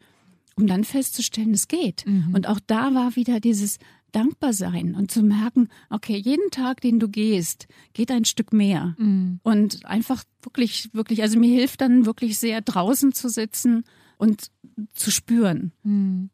Um 0.57 0.67
dann 0.67 0.85
festzustellen, 0.85 1.55
es 1.55 1.69
geht. 1.69 2.05
Mhm. 2.07 2.35
Und 2.35 2.49
auch 2.49 2.61
da 2.67 2.95
war 2.95 3.17
wieder 3.17 3.41
dieses 3.41 3.79
dankbar 4.13 4.53
sein 4.53 4.95
und 4.95 5.11
zu 5.11 5.23
merken, 5.23 5.69
okay, 5.91 6.17
jeden 6.17 6.51
Tag, 6.51 6.81
den 6.81 6.99
du 6.99 7.09
gehst, 7.09 7.67
geht 7.93 8.11
ein 8.11 8.25
Stück 8.25 8.53
mehr. 8.53 8.95
Mhm. 8.99 9.41
Und 9.43 9.87
einfach 9.87 10.25
wirklich, 10.43 10.91
wirklich, 10.93 11.23
also 11.23 11.39
mir 11.39 11.55
hilft 11.55 11.81
dann 11.81 12.07
wirklich 12.07 12.39
sehr 12.39 12.61
draußen 12.61 13.13
zu 13.13 13.29
sitzen 13.29 13.85
und 14.19 14.51
zu 14.93 15.11
spüren. 15.11 15.73
Mhm. 15.83 16.31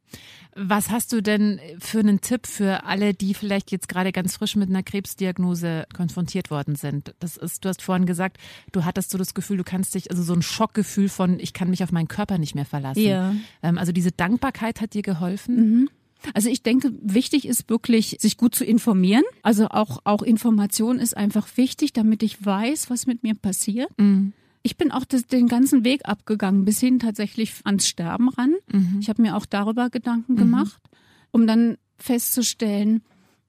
Was 0.57 0.91
hast 0.91 1.13
du 1.13 1.21
denn 1.21 1.61
für 1.79 1.99
einen 1.99 2.21
Tipp 2.21 2.47
für 2.47 2.85
alle, 2.85 3.15
die 3.15 3.35
vielleicht 3.35 3.71
jetzt 3.71 3.89
gerade 3.89 4.13
ganz 4.13 4.37
frisch 4.37 4.57
mit 4.57 4.69
einer 4.69 4.83
Krebsdiagnose 4.83 5.87
konfrontiert 5.95 6.51
worden 6.51 6.77
sind? 6.77 7.15
Das 7.19 7.37
ist, 7.37 7.65
du 7.65 7.69
hast 7.69 7.83
vorhin 7.83 8.07
gesagt, 8.07 8.39
du 8.73 8.85
hattest 8.85 9.11
so 9.11 9.19
das 9.19 9.35
Gefühl, 9.35 9.57
du 9.57 9.65
kannst 9.65 9.95
dich, 9.95 10.11
also 10.11 10.23
so 10.23 10.33
ein 10.33 10.43
Schockgefühl 10.43 11.09
von, 11.09 11.39
ich 11.41 11.53
kann 11.53 11.71
mich 11.71 11.83
auf 11.83 11.93
meinen 11.93 12.09
Körper 12.09 12.39
nicht 12.39 12.55
mehr 12.55 12.67
verlassen. 12.67 13.03
Ja. 13.03 13.35
Ähm, 13.63 13.79
also 13.79 13.93
diese 13.93 14.13
Dankbarkeit 14.13 14.81
hat 14.81 14.95
dir 14.95 15.03
geholfen? 15.03 15.57
Mhm. 15.57 15.91
Also 16.33 16.49
ich 16.49 16.63
denke, 16.63 16.93
wichtig 17.03 17.47
ist 17.47 17.69
wirklich, 17.69 18.17
sich 18.21 18.37
gut 18.39 18.55
zu 18.55 18.65
informieren. 18.65 19.25
Also 19.43 19.69
auch, 19.69 20.01
auch 20.05 20.23
Information 20.23 20.99
ist 20.99 21.17
einfach 21.17 21.47
wichtig, 21.57 21.93
damit 21.93 22.23
ich 22.23 22.45
weiß, 22.45 22.89
was 22.89 23.07
mit 23.07 23.23
mir 23.23 23.35
passiert. 23.35 23.91
Mhm. 23.99 24.33
Ich 24.67 24.79
bin 24.79 24.91
auch 24.91 25.05
das, 25.05 25.27
den 25.27 25.47
ganzen 25.47 25.85
Weg 25.85 26.09
abgegangen, 26.09 26.65
bis 26.65 26.81
hin 26.81 26.99
tatsächlich 26.99 27.53
ans 27.65 27.87
Sterben 27.87 28.31
ran. 28.31 28.55
Mhm. 28.73 28.97
Ich 28.99 29.11
habe 29.11 29.21
mir 29.21 29.37
auch 29.37 29.45
darüber 29.45 29.91
Gedanken 29.91 30.33
mhm. 30.33 30.39
gemacht, 30.39 30.81
um 31.33 31.47
dann 31.47 31.77
festzustellen, 31.99 33.03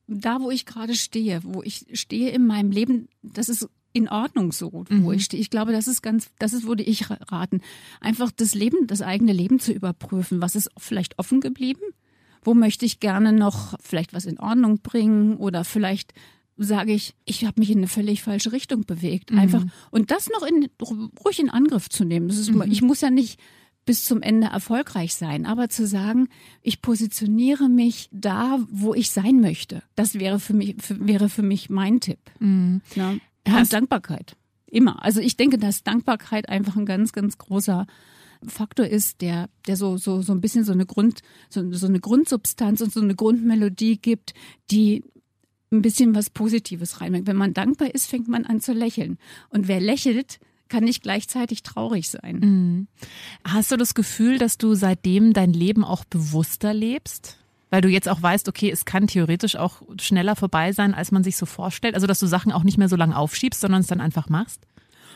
da 0.08 0.42
wo 0.42 0.52
ich 0.52 0.66
gerade 0.66 0.94
stehe, 0.94 1.40
wo 1.44 1.64
ich 1.64 1.86
stehe 1.94 2.32
in 2.32 2.46
meinem 2.46 2.70
Leben, 2.70 3.08
das 3.24 3.48
ist 3.48 3.70
in 3.94 4.10
Ordnung 4.10 4.52
so, 4.52 4.86
wo 4.90 4.94
mhm. 4.94 5.14
ich 5.14 5.24
stehe. 5.24 5.40
Ich 5.40 5.50
glaube, 5.50 5.72
das 5.72 5.88
ist 5.88 6.02
ganz, 6.02 6.30
das 6.38 6.52
ist, 6.52 6.68
würde 6.68 6.84
ich 6.84 7.10
raten, 7.10 7.62
einfach 8.02 8.30
das 8.30 8.54
Leben, 8.54 8.88
das 8.88 9.02
eigene 9.02 9.32
Leben 9.32 9.60
zu 9.60 9.72
überprüfen. 9.72 10.42
Was 10.42 10.56
ist 10.56 10.70
vielleicht 10.78 11.18
offen 11.18 11.40
geblieben? 11.40 11.82
Wo 12.44 12.54
möchte 12.54 12.86
ich 12.86 13.00
gerne 13.00 13.32
noch 13.32 13.76
vielleicht 13.82 14.14
was 14.14 14.26
in 14.26 14.38
Ordnung 14.38 14.82
bringen 14.82 15.38
oder 15.38 15.64
vielleicht 15.64 16.14
sage 16.58 16.94
ich, 16.94 17.16
ich 17.26 17.46
habe 17.46 17.60
mich 17.60 17.70
in 17.70 17.80
eine 17.80 17.88
völlig 17.88 18.22
falsche 18.22 18.52
Richtung 18.52 18.86
bewegt. 18.86 19.32
Mhm. 19.32 19.40
Einfach 19.40 19.64
und 19.92 20.12
das 20.12 20.30
noch 20.30 20.46
in 20.46 20.70
ruhig 21.24 21.40
in 21.40 21.50
Angriff 21.50 21.90
zu 21.90 22.04
nehmen. 22.06 22.30
Ist, 22.30 22.52
mhm. 22.52 22.64
Ich 22.70 22.82
muss 22.82 23.02
ja 23.02 23.10
nicht 23.10 23.40
bis 23.86 24.06
zum 24.06 24.22
Ende 24.22 24.48
erfolgreich 24.48 25.14
sein, 25.14 25.46
aber 25.46 25.70
zu 25.70 25.86
sagen, 25.86 26.28
ich 26.62 26.82
positioniere 26.82 27.70
mich 27.70 28.10
da, 28.12 28.60
wo 28.70 28.94
ich 28.96 29.12
sein 29.12 29.42
möchte. 29.42 29.84
Das 29.96 30.16
wäre 30.16 30.40
für 30.40 30.54
mich 30.54 30.76
für, 30.80 31.06
wäre 31.06 31.30
für 31.30 31.44
mich 31.44 31.70
mein 31.70 32.00
Tipp. 32.00 32.20
Mhm. 32.40 32.82
Ja. 32.96 33.16
Und 33.48 33.74
Dankbarkeit 33.74 34.36
immer. 34.66 35.04
Also 35.04 35.22
ich 35.22 35.38
denke, 35.38 35.58
dass 35.58 35.84
Dankbarkeit 35.84 36.50
einfach 36.50 36.76
ein 36.76 36.86
ganz 36.86 37.14
ganz 37.14 37.38
großer 37.38 37.86
Faktor 38.48 38.86
ist, 38.86 39.22
der, 39.22 39.50
der 39.68 39.78
so, 39.78 39.98
so, 39.98 40.22
so 40.22 40.34
ein 40.34 40.42
bisschen 40.42 40.64
so 40.64 40.74
eine 40.74 40.86
Grund, 40.86 41.22
so, 41.50 41.72
so 41.72 41.88
eine 41.88 42.00
Grundsubstanz 42.00 42.82
und 42.82 42.92
so 42.92 43.02
eine 43.02 43.16
Grundmelodie 43.16 43.98
gibt, 43.98 44.34
die 44.72 45.04
ein 45.76 45.82
bisschen 45.82 46.16
was 46.16 46.30
Positives 46.30 47.02
reinbringt. 47.02 47.28
Wenn 47.28 47.36
man 47.36 47.54
dankbar 47.54 47.94
ist, 47.94 48.08
fängt 48.08 48.28
man 48.28 48.46
an 48.46 48.62
zu 48.62 48.74
lächeln. 48.74 49.18
Und 49.50 49.68
wer 49.68 49.80
lächelt, 49.80 50.40
kann 50.68 50.84
nicht 50.84 51.04
gleichzeitig 51.04 51.64
traurig 51.64 52.10
sein. 52.10 52.40
Mhm. 52.40 52.88
Hast 53.44 53.72
du 53.72 53.78
das 53.78 53.94
Gefühl, 53.94 54.38
dass 54.38 54.58
du 54.58 54.74
seitdem 54.74 55.34
dein 55.34 55.54
Leben 55.54 55.84
auch 55.84 56.06
bewusster 56.06 56.74
lebst? 56.74 57.38
Weil 57.70 57.82
du 57.82 57.90
jetzt 57.90 58.08
auch 58.08 58.22
weißt, 58.22 58.48
okay, 58.48 58.72
es 58.72 58.86
kann 58.86 59.08
theoretisch 59.08 59.56
auch 59.56 59.82
schneller 60.00 60.36
vorbei 60.36 60.72
sein, 60.72 60.94
als 60.94 61.12
man 61.12 61.24
sich 61.24 61.36
so 61.36 61.46
vorstellt. 61.46 61.96
Also, 61.96 62.08
dass 62.08 62.20
du 62.20 62.28
Sachen 62.28 62.52
auch 62.52 62.64
nicht 62.64 62.78
mehr 62.78 62.90
so 62.90 62.96
lange 62.96 63.18
aufschiebst, 63.18 63.60
sondern 63.60 63.82
es 63.82 63.88
dann 63.88 64.02
einfach 64.02 64.30
machst? 64.30 64.62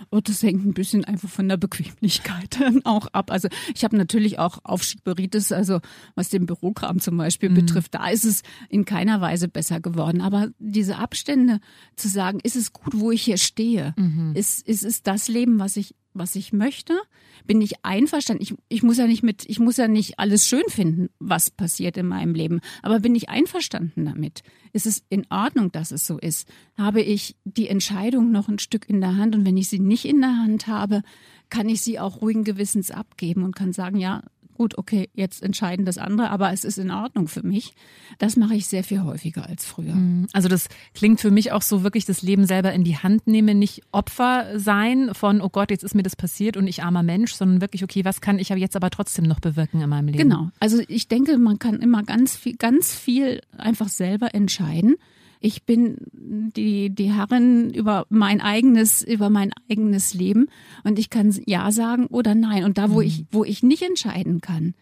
Und 0.10 0.30
das 0.30 0.44
hängt 0.44 0.66
ein 0.66 0.74
bisschen 0.74 1.06
einfach 1.06 1.30
von 1.30 1.48
der 1.48 1.58
Bequemlichkeit 1.58 2.58
auch 2.84 3.08
ab. 3.08 3.32
Also 3.32 3.48
ich 3.74 3.84
habe 3.84 3.98
natürlich 3.98 4.40
auch 4.40 4.60
Aufschieberitis, 4.64 5.52
also 5.52 5.80
was 6.16 6.30
den 6.30 6.46
Bürokram 6.46 7.00
zum 7.00 7.18
Beispiel 7.18 7.50
mhm. 7.50 7.56
betrifft, 7.56 7.94
da 7.96 8.10
ist 8.10 8.26
es 8.26 8.44
in 8.70 8.86
keiner 8.86 9.22
Weise 9.22 9.48
besser 9.48 9.80
geworden. 9.80 10.22
Aber 10.22 10.50
diese 10.60 10.98
Abstände 10.98 11.60
zu 11.96 12.08
sagen, 12.08 12.40
ist 12.44 12.56
es 12.56 12.74
gut, 12.74 13.00
wo 13.00 13.12
ich 13.12 13.22
hier 13.22 13.38
stehe? 13.38 13.94
Mhm. 13.98 14.34
Ist, 14.36 14.68
ist 14.68 14.84
es 14.84 15.04
das 15.04 15.28
Leben, 15.28 15.60
was 15.60 15.78
ich 15.78 15.96
was 16.14 16.36
ich 16.36 16.54
möchte? 16.54 17.00
Bin 17.46 17.62
ich 17.62 17.86
einverstanden? 17.86 18.44
Ich, 18.44 18.54
ich 18.68 18.84
muss 18.84 18.98
ja 18.98 19.08
nicht 19.08 19.24
mit, 19.24 19.46
ich 19.48 19.60
muss 19.60 19.78
ja 19.78 19.88
nicht 19.88 20.20
alles 20.20 20.48
schön 20.48 20.64
finden, 20.68 21.10
was 21.20 21.50
passiert 21.50 21.98
in 21.98 22.08
meinem 22.08 22.34
Leben. 22.34 22.62
Aber 22.82 23.00
bin 23.00 23.16
ich 23.16 23.30
einverstanden 23.30 24.06
damit? 24.06 24.44
Ist 24.74 24.86
es 24.86 25.04
in 25.10 25.26
Ordnung, 25.30 25.72
dass 25.72 25.92
es 25.92 26.06
so 26.06 26.18
ist? 26.18 26.48
Habe 26.78 27.02
ich 27.02 27.36
die 27.46 27.68
Entscheidung 27.68 28.32
noch 28.32 28.48
ein 28.50 28.60
Stück 28.60 28.90
in 28.90 29.02
der 29.02 29.16
Hand? 29.18 29.36
Und 29.36 29.46
wenn 29.46 29.58
ich 29.58 29.70
sie 29.70 29.80
nicht 29.80 30.06
in 30.06 30.22
der 30.22 30.38
Hand 30.38 30.68
habe, 30.68 31.02
kann 31.50 31.70
ich 31.70 31.82
sie 31.82 32.00
auch 32.00 32.22
ruhigen 32.22 32.44
Gewissens 32.44 32.92
abgeben 32.92 33.44
und 33.44 33.56
kann 33.56 33.74
sagen, 33.74 33.98
ja, 33.98 34.24
gut, 34.60 34.78
okay, 34.78 35.10
jetzt 35.14 35.42
entscheiden 35.42 35.86
das 35.86 35.98
andere, 35.98 36.30
aber 36.32 36.52
es 36.52 36.66
ist 36.66 36.78
in 36.78 36.92
Ordnung 36.92 37.30
für 37.30 37.44
mich. 37.44 37.74
Das 38.18 38.36
mache 38.36 38.56
ich 38.56 38.68
sehr 38.68 38.84
viel 38.84 39.04
häufiger 39.04 39.48
als 39.48 39.66
früher. 39.66 39.96
Mhm. 39.96 40.28
Also 40.34 40.50
das 40.50 40.68
klingt 40.94 41.22
für 41.22 41.32
mich 41.32 41.54
auch 41.54 41.62
so 41.62 41.82
wirklich 41.82 42.04
das 42.04 42.22
Leben 42.24 42.46
selber 42.46 42.74
in 42.74 42.84
die 42.84 42.98
Hand 42.98 43.26
nehmen, 43.26 43.58
nicht 43.58 43.84
Opfer 43.94 44.60
sein 44.60 45.12
von, 45.14 45.40
oh 45.40 45.48
Gott, 45.48 45.72
jetzt 45.72 45.86
ist 45.86 45.96
mir 45.96 46.04
das 46.04 46.18
passiert 46.18 46.58
und 46.58 46.68
ich 46.68 46.84
armer 46.84 47.04
Mensch, 47.04 47.34
sondern 47.34 47.62
wirklich, 47.62 47.86
okay, 47.86 48.04
was 48.04 48.20
kann 48.20 48.38
ich 48.38 48.50
jetzt 48.50 48.76
aber 48.76 48.90
trotzdem 48.90 49.24
noch 49.24 49.40
bewirken 49.40 49.80
in 49.80 49.90
meinem 49.90 50.08
Leben? 50.08 50.30
Genau. 50.30 50.50
Also 50.60 50.82
ich 50.90 51.08
denke, 51.08 51.38
man 51.38 51.58
kann 51.58 51.76
immer 51.76 52.04
ganz 52.04 52.36
viel, 52.36 52.58
ganz 52.58 52.94
viel 52.94 53.40
einfach 53.58 53.88
selber 53.88 54.36
entscheiden 54.36 54.98
Ich 55.40 55.64
bin 55.64 55.98
die, 56.12 56.90
die 56.90 57.14
Herrin 57.14 57.74
über 57.74 58.06
mein 58.10 58.42
eigenes, 58.42 59.02
über 59.02 59.30
mein 59.30 59.52
eigenes 59.70 60.14
Leben 60.14 60.48
und 60.84 61.00
ich 61.00 61.10
kann 61.10 61.34
Ja 61.46 61.72
sagen 61.72 62.08
oder 62.08 62.36
Nein. 62.36 62.66
Und 62.66 62.78
da, 62.78 62.92
wo 62.92 62.98
mhm. 62.98 63.08
ich, 63.08 63.26
wo 63.32 63.44
ich 63.46 63.64
nicht 63.64 63.82
entscheiden 63.82 64.42
kann, 64.42 64.76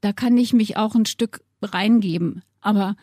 da 0.00 0.12
kann 0.12 0.36
ich 0.36 0.52
mich 0.52 0.76
auch 0.76 0.94
ein 0.94 1.06
Stück 1.06 1.42
reingeben. 1.62 2.42
Aber 2.60 2.96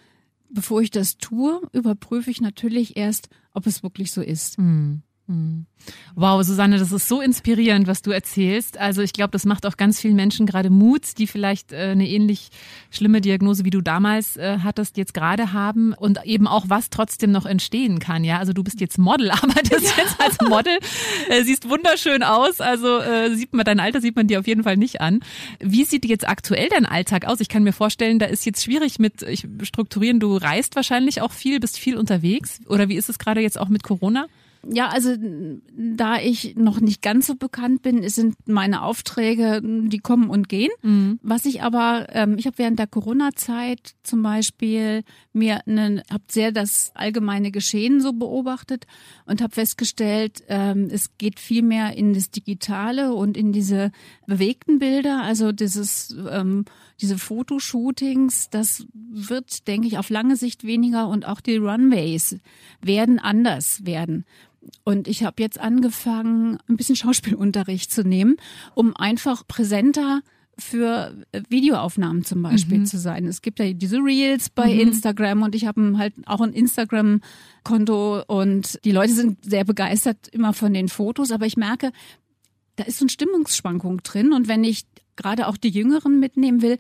bevor 0.49 0.81
ich 0.81 0.91
das 0.91 1.17
tue, 1.17 1.61
überprüfe 1.71 2.29
ich 2.29 2.41
natürlich 2.41 2.97
erst, 2.97 3.29
ob 3.53 3.65
es 3.65 3.83
wirklich 3.83 4.11
so 4.11 4.21
ist. 4.21 4.59
Mhm. 4.59 5.03
Mhm. 5.29 5.67
Wow, 6.15 6.43
Susanne, 6.43 6.79
das 6.79 6.91
ist 6.91 7.07
so 7.07 7.21
inspirierend, 7.21 7.87
was 7.87 8.01
du 8.01 8.11
erzählst. 8.11 8.79
Also 8.79 9.01
ich 9.03 9.13
glaube, 9.13 9.31
das 9.31 9.45
macht 9.45 9.65
auch 9.65 9.77
ganz 9.77 10.01
vielen 10.01 10.15
Menschen 10.15 10.47
gerade 10.47 10.71
Mut, 10.71 11.17
die 11.19 11.27
vielleicht 11.27 11.71
äh, 11.71 11.91
eine 11.91 12.07
ähnlich 12.07 12.49
schlimme 12.89 13.21
Diagnose 13.21 13.63
wie 13.63 13.69
du 13.69 13.81
damals 13.81 14.35
äh, 14.35 14.57
hattest, 14.63 14.97
jetzt 14.97 15.13
gerade 15.13 15.53
haben 15.53 15.93
und 15.93 16.25
eben 16.25 16.47
auch 16.47 16.65
was 16.67 16.89
trotzdem 16.89 17.31
noch 17.31 17.45
entstehen 17.45 17.99
kann. 17.99 18.23
Ja, 18.23 18.39
also 18.39 18.53
du 18.53 18.63
bist 18.63 18.81
jetzt 18.81 18.97
Model, 18.97 19.29
arbeitest 19.31 19.97
ja. 19.97 20.03
jetzt 20.03 20.19
als 20.19 20.37
Model, 20.41 20.79
äh, 21.29 21.43
siehst 21.43 21.69
wunderschön 21.69 22.23
aus. 22.23 22.59
Also 22.59 22.97
äh, 22.97 23.35
sieht 23.35 23.53
man 23.53 23.63
dein 23.63 23.79
Alter 23.79 24.01
sieht 24.01 24.15
man 24.15 24.27
dir 24.27 24.39
auf 24.39 24.47
jeden 24.47 24.63
Fall 24.63 24.77
nicht 24.77 24.99
an. 24.99 25.19
Wie 25.59 25.85
sieht 25.85 26.05
jetzt 26.05 26.27
aktuell 26.27 26.69
dein 26.69 26.87
Alltag 26.87 27.25
aus? 27.25 27.39
Ich 27.39 27.49
kann 27.49 27.63
mir 27.63 27.73
vorstellen, 27.73 28.17
da 28.17 28.25
ist 28.25 28.45
jetzt 28.47 28.63
schwierig 28.63 28.97
mit 28.97 29.21
ich, 29.21 29.47
strukturieren. 29.61 30.19
Du 30.19 30.37
reist 30.37 30.75
wahrscheinlich 30.75 31.21
auch 31.21 31.31
viel, 31.31 31.59
bist 31.59 31.77
viel 31.77 31.97
unterwegs. 31.97 32.59
Oder 32.67 32.89
wie 32.89 32.95
ist 32.95 33.09
es 33.09 33.19
gerade 33.19 33.41
jetzt 33.41 33.59
auch 33.59 33.69
mit 33.69 33.83
Corona? 33.83 34.25
Ja, 34.67 34.89
also 34.89 35.15
da 35.71 36.19
ich 36.19 36.55
noch 36.55 36.81
nicht 36.81 37.01
ganz 37.01 37.27
so 37.27 37.35
bekannt 37.35 37.81
bin, 37.81 38.07
sind 38.09 38.35
meine 38.45 38.83
Aufträge, 38.83 39.61
die 39.63 39.99
kommen 39.99 40.29
und 40.29 40.49
gehen. 40.49 40.71
Mhm. 40.81 41.19
Was 41.23 41.45
ich 41.45 41.61
aber, 41.63 42.07
ähm, 42.09 42.35
ich 42.37 42.45
habe 42.45 42.57
während 42.57 42.77
der 42.77 42.87
Corona-Zeit 42.87 43.95
zum 44.03 44.21
Beispiel 44.21 45.03
mir 45.31 45.65
eine, 45.65 46.03
habe 46.11 46.23
sehr 46.29 46.51
das 46.51 46.91
allgemeine 46.93 47.51
Geschehen 47.51 48.01
so 48.01 48.11
beobachtet 48.11 48.85
und 49.25 49.41
habe 49.41 49.53
festgestellt, 49.53 50.43
ähm, 50.49 50.89
es 50.91 51.17
geht 51.17 51.39
viel 51.39 51.61
mehr 51.61 51.95
in 51.95 52.13
das 52.13 52.29
Digitale 52.29 53.13
und 53.13 53.37
in 53.37 53.53
diese 53.53 53.91
bewegten 54.27 54.79
Bilder, 54.79 55.21
also 55.23 55.53
dieses 55.53 56.15
ähm, 56.29 56.65
diese 57.01 57.17
Fotoshootings, 57.17 58.49
das 58.49 58.85
wird, 58.93 59.67
denke 59.67 59.87
ich, 59.87 59.97
auf 59.97 60.09
lange 60.09 60.35
Sicht 60.35 60.63
weniger 60.63 61.07
und 61.07 61.25
auch 61.25 61.39
die 61.39 61.57
Runways 61.57 62.37
werden 62.81 63.19
anders 63.19 63.85
werden. 63.85 64.25
Und 64.83 65.07
ich 65.07 65.23
habe 65.23 65.41
jetzt 65.41 65.59
angefangen, 65.59 66.57
ein 66.67 66.77
bisschen 66.77 66.95
Schauspielunterricht 66.95 67.91
zu 67.91 68.03
nehmen, 68.03 68.37
um 68.75 68.95
einfach 68.95 69.47
präsenter 69.47 70.21
für 70.57 71.15
Videoaufnahmen 71.47 72.25
zum 72.25 72.41
Beispiel 72.41 72.79
mhm. 72.79 72.85
zu 72.85 72.97
sein. 72.97 73.25
Es 73.25 73.41
gibt 73.41 73.59
ja 73.59 73.71
diese 73.71 73.97
Reels 73.97 74.49
bei 74.49 74.73
mhm. 74.73 74.79
Instagram 74.81 75.43
und 75.43 75.55
ich 75.55 75.65
habe 75.65 75.97
halt 75.97 76.13
auch 76.25 76.41
ein 76.41 76.53
Instagram-Konto 76.53 78.23
und 78.27 78.79
die 78.83 78.91
Leute 78.91 79.13
sind 79.13 79.43
sehr 79.45 79.63
begeistert 79.63 80.27
immer 80.27 80.53
von 80.53 80.73
den 80.73 80.89
Fotos, 80.89 81.31
aber 81.31 81.45
ich 81.45 81.57
merke, 81.57 81.91
da 82.75 82.83
ist 82.83 82.99
so 82.99 83.03
eine 83.03 83.09
Stimmungsschwankung 83.09 84.03
drin 84.03 84.33
und 84.33 84.47
wenn 84.47 84.63
ich 84.63 84.85
gerade 85.15 85.47
auch 85.47 85.57
die 85.57 85.69
Jüngeren 85.69 86.19
mitnehmen 86.19 86.61
will, 86.61 86.77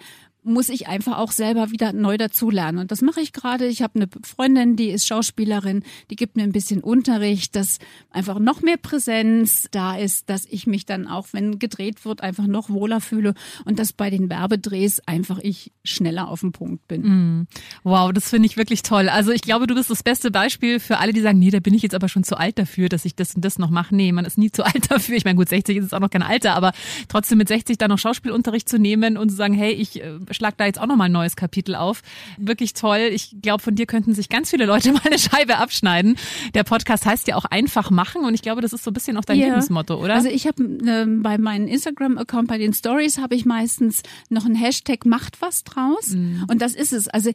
muss 0.49 0.69
ich 0.69 0.87
einfach 0.87 1.17
auch 1.17 1.31
selber 1.31 1.71
wieder 1.71 1.93
neu 1.93 2.17
dazulernen. 2.17 2.79
Und 2.79 2.91
das 2.91 3.01
mache 3.01 3.21
ich 3.21 3.33
gerade. 3.33 3.67
Ich 3.67 3.81
habe 3.81 3.95
eine 3.95 4.09
Freundin, 4.23 4.75
die 4.75 4.89
ist 4.89 5.07
Schauspielerin, 5.07 5.83
die 6.09 6.15
gibt 6.15 6.35
mir 6.35 6.43
ein 6.43 6.51
bisschen 6.51 6.81
Unterricht, 6.81 7.55
dass 7.55 7.79
einfach 8.11 8.39
noch 8.39 8.61
mehr 8.61 8.77
Präsenz 8.77 9.67
da 9.71 9.95
ist, 9.95 10.29
dass 10.29 10.45
ich 10.45 10.67
mich 10.67 10.85
dann 10.85 11.07
auch, 11.07 11.27
wenn 11.31 11.59
gedreht 11.59 12.05
wird, 12.05 12.21
einfach 12.21 12.47
noch 12.47 12.69
wohler 12.69 13.01
fühle 13.01 13.33
und 13.65 13.79
dass 13.79 13.93
bei 13.93 14.09
den 14.09 14.29
Werbedrehs 14.29 14.99
einfach 15.05 15.39
ich 15.39 15.71
schneller 15.83 16.27
auf 16.27 16.41
den 16.41 16.51
Punkt 16.51 16.87
bin. 16.87 17.01
Mm. 17.01 17.47
Wow, 17.83 18.11
das 18.11 18.29
finde 18.29 18.47
ich 18.47 18.57
wirklich 18.57 18.83
toll. 18.83 19.09
Also 19.09 19.31
ich 19.31 19.41
glaube, 19.41 19.67
du 19.67 19.75
bist 19.75 19.89
das 19.89 20.03
beste 20.03 20.31
Beispiel 20.31 20.79
für 20.79 20.97
alle, 20.97 21.13
die 21.13 21.21
sagen, 21.21 21.39
nee, 21.39 21.51
da 21.51 21.59
bin 21.59 21.73
ich 21.73 21.81
jetzt 21.81 21.95
aber 21.95 22.09
schon 22.09 22.23
zu 22.23 22.37
alt 22.37 22.59
dafür, 22.59 22.89
dass 22.89 23.05
ich 23.05 23.15
das 23.15 23.35
und 23.35 23.45
das 23.45 23.59
noch 23.59 23.69
mache. 23.69 23.95
Nee, 23.95 24.11
man 24.11 24.25
ist 24.25 24.37
nie 24.37 24.51
zu 24.51 24.63
alt 24.65 24.91
dafür. 24.91 25.15
Ich 25.15 25.25
meine, 25.25 25.35
gut, 25.35 25.49
60 25.49 25.77
ist 25.77 25.93
auch 25.93 25.99
noch 25.99 26.09
kein 26.09 26.23
Alter, 26.23 26.55
aber 26.55 26.73
trotzdem 27.07 27.37
mit 27.37 27.47
60 27.47 27.77
dann 27.77 27.89
noch 27.89 27.99
Schauspielunterricht 27.99 28.67
zu 28.67 28.79
nehmen 28.79 29.17
und 29.17 29.29
zu 29.29 29.35
sagen, 29.35 29.53
hey, 29.53 29.73
ich 29.73 30.01
äh, 30.01 30.19
schlag 30.39 30.57
da 30.57 30.65
jetzt 30.65 30.79
auch 30.79 30.87
nochmal 30.87 31.09
ein 31.09 31.11
neues 31.11 31.35
Kapitel 31.35 31.75
auf. 31.75 32.01
Wirklich 32.37 32.73
toll. 32.73 33.09
Ich 33.11 33.35
glaube, 33.41 33.61
von 33.61 33.75
dir 33.75 33.85
könnten 33.85 34.13
sich 34.13 34.29
ganz 34.29 34.49
viele 34.49 34.65
Leute 34.65 34.91
mal 34.93 35.01
eine 35.05 35.19
Scheibe 35.19 35.57
abschneiden. 35.57 36.15
Der 36.53 36.63
Podcast 36.63 37.05
heißt 37.05 37.27
ja 37.27 37.35
auch 37.35 37.45
einfach 37.45 37.91
machen 37.91 38.23
und 38.23 38.33
ich 38.33 38.41
glaube, 38.41 38.61
das 38.61 38.73
ist 38.73 38.83
so 38.83 38.91
ein 38.91 38.93
bisschen 38.93 39.17
auch 39.17 39.25
dein 39.25 39.37
ja. 39.37 39.47
Lebensmotto, 39.47 39.95
oder? 39.95 40.15
Also 40.15 40.29
ich 40.29 40.47
habe 40.47 40.63
äh, 40.63 41.05
bei 41.05 41.37
meinem 41.37 41.67
Instagram-Account, 41.67 42.47
bei 42.47 42.57
den 42.57 42.73
Stories 42.73 43.17
habe 43.17 43.35
ich 43.35 43.45
meistens 43.45 44.01
noch 44.29 44.45
ein 44.45 44.55
Hashtag 44.55 45.05
macht 45.05 45.41
was 45.41 45.63
draus 45.63 46.09
mhm. 46.09 46.45
und 46.47 46.61
das 46.61 46.73
ist 46.73 46.93
es. 46.93 47.09
Also 47.09 47.31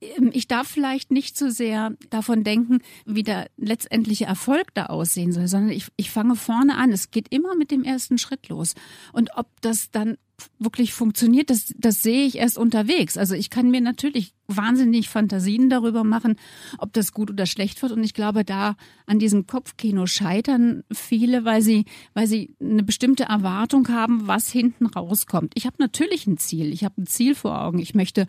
ähm, 0.00 0.30
ich 0.32 0.48
darf 0.48 0.68
vielleicht 0.68 1.10
nicht 1.10 1.36
so 1.36 1.50
sehr 1.50 1.92
davon 2.10 2.44
denken, 2.44 2.80
wie 3.04 3.22
der 3.22 3.48
letztendliche 3.56 4.24
Erfolg 4.24 4.74
da 4.74 4.86
aussehen 4.86 5.32
soll, 5.32 5.48
sondern 5.48 5.70
ich, 5.70 5.88
ich 5.96 6.10
fange 6.10 6.36
vorne 6.36 6.76
an. 6.76 6.92
Es 6.92 7.10
geht 7.10 7.32
immer 7.32 7.54
mit 7.54 7.70
dem 7.70 7.84
ersten 7.84 8.18
Schritt 8.18 8.48
los. 8.48 8.74
Und 9.12 9.30
ob 9.36 9.48
das 9.60 9.90
dann 9.90 10.16
wirklich 10.58 10.92
funktioniert, 10.92 11.50
das, 11.50 11.72
das 11.76 12.02
sehe 12.02 12.26
ich 12.26 12.36
erst 12.36 12.58
unterwegs. 12.58 13.16
Also 13.16 13.34
ich 13.34 13.50
kann 13.50 13.70
mir 13.70 13.80
natürlich 13.80 14.34
wahnsinnig 14.48 15.08
Fantasien 15.08 15.70
darüber 15.70 16.04
machen, 16.04 16.36
ob 16.78 16.92
das 16.92 17.12
gut 17.12 17.30
oder 17.30 17.46
schlecht 17.46 17.82
wird. 17.82 17.92
Und 17.92 18.04
ich 18.04 18.14
glaube, 18.14 18.44
da 18.44 18.76
an 19.06 19.18
diesem 19.18 19.46
Kopfkino 19.46 20.06
scheitern 20.06 20.84
viele, 20.92 21.44
weil 21.44 21.62
sie, 21.62 21.84
weil 22.14 22.26
sie 22.26 22.54
eine 22.60 22.82
bestimmte 22.82 23.24
Erwartung 23.24 23.88
haben, 23.88 24.26
was 24.26 24.50
hinten 24.50 24.86
rauskommt. 24.86 25.52
Ich 25.54 25.66
habe 25.66 25.76
natürlich 25.78 26.26
ein 26.26 26.38
Ziel. 26.38 26.72
Ich 26.72 26.84
habe 26.84 27.00
ein 27.00 27.06
Ziel 27.06 27.34
vor 27.34 27.60
Augen. 27.62 27.78
Ich 27.78 27.94
möchte 27.94 28.26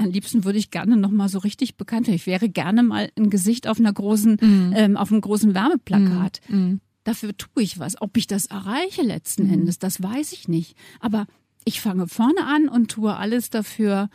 am 0.00 0.10
liebsten 0.10 0.44
würde 0.44 0.58
ich 0.58 0.70
gerne 0.70 0.96
noch 0.96 1.10
mal 1.10 1.28
so 1.28 1.38
richtig 1.38 1.76
bekannt 1.76 2.06
werden. 2.06 2.16
Ich 2.16 2.26
wäre 2.26 2.48
gerne 2.48 2.84
mal 2.84 3.10
ein 3.16 3.30
Gesicht 3.30 3.66
auf 3.66 3.80
einer 3.80 3.92
großen, 3.92 4.34
mm. 4.40 4.72
ähm, 4.76 4.96
auf 4.96 5.10
einem 5.10 5.20
großen 5.20 5.54
Wärmeplakat. 5.54 6.40
Mm. 6.48 6.76
Dafür 7.08 7.34
tue 7.34 7.62
ich 7.62 7.78
was. 7.78 8.02
Ob 8.02 8.18
ich 8.18 8.26
das 8.26 8.44
erreiche 8.44 9.00
letzten 9.00 9.46
mhm. 9.46 9.54
Endes, 9.54 9.78
das 9.78 10.02
weiß 10.02 10.32
ich 10.32 10.46
nicht. 10.46 10.76
Aber 11.00 11.26
ich 11.64 11.80
fange 11.80 12.06
vorne 12.06 12.44
an 12.44 12.68
und 12.68 12.90
tue 12.90 13.16
alles 13.16 13.48
dafür, 13.48 14.10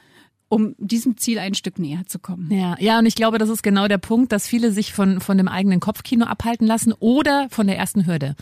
um 0.47 0.75
diesem 0.77 1.17
Ziel 1.17 1.39
ein 1.39 1.55
Stück 1.55 1.79
näher 1.79 2.05
zu 2.05 2.19
kommen. 2.19 2.51
Ja, 2.51 2.75
ja, 2.79 2.99
und 2.99 3.07
ich 3.07 3.15
glaube, 3.15 3.39
das 3.39 3.49
ist 3.49 3.63
genau 3.63 3.87
der 3.87 3.97
Punkt, 3.97 4.31
dass 4.31 4.45
viele 4.47 4.71
sich 4.71 4.93
von, 4.93 5.21
von 5.21 5.39
dem 5.39 5.47
eigenen 5.47 5.79
Kopfkino 5.79 6.27
abhalten 6.27 6.67
lassen 6.67 6.93
oder 6.93 7.47
von 7.49 7.65
der 7.65 7.79
ersten 7.79 8.05
Hürde. 8.05 8.35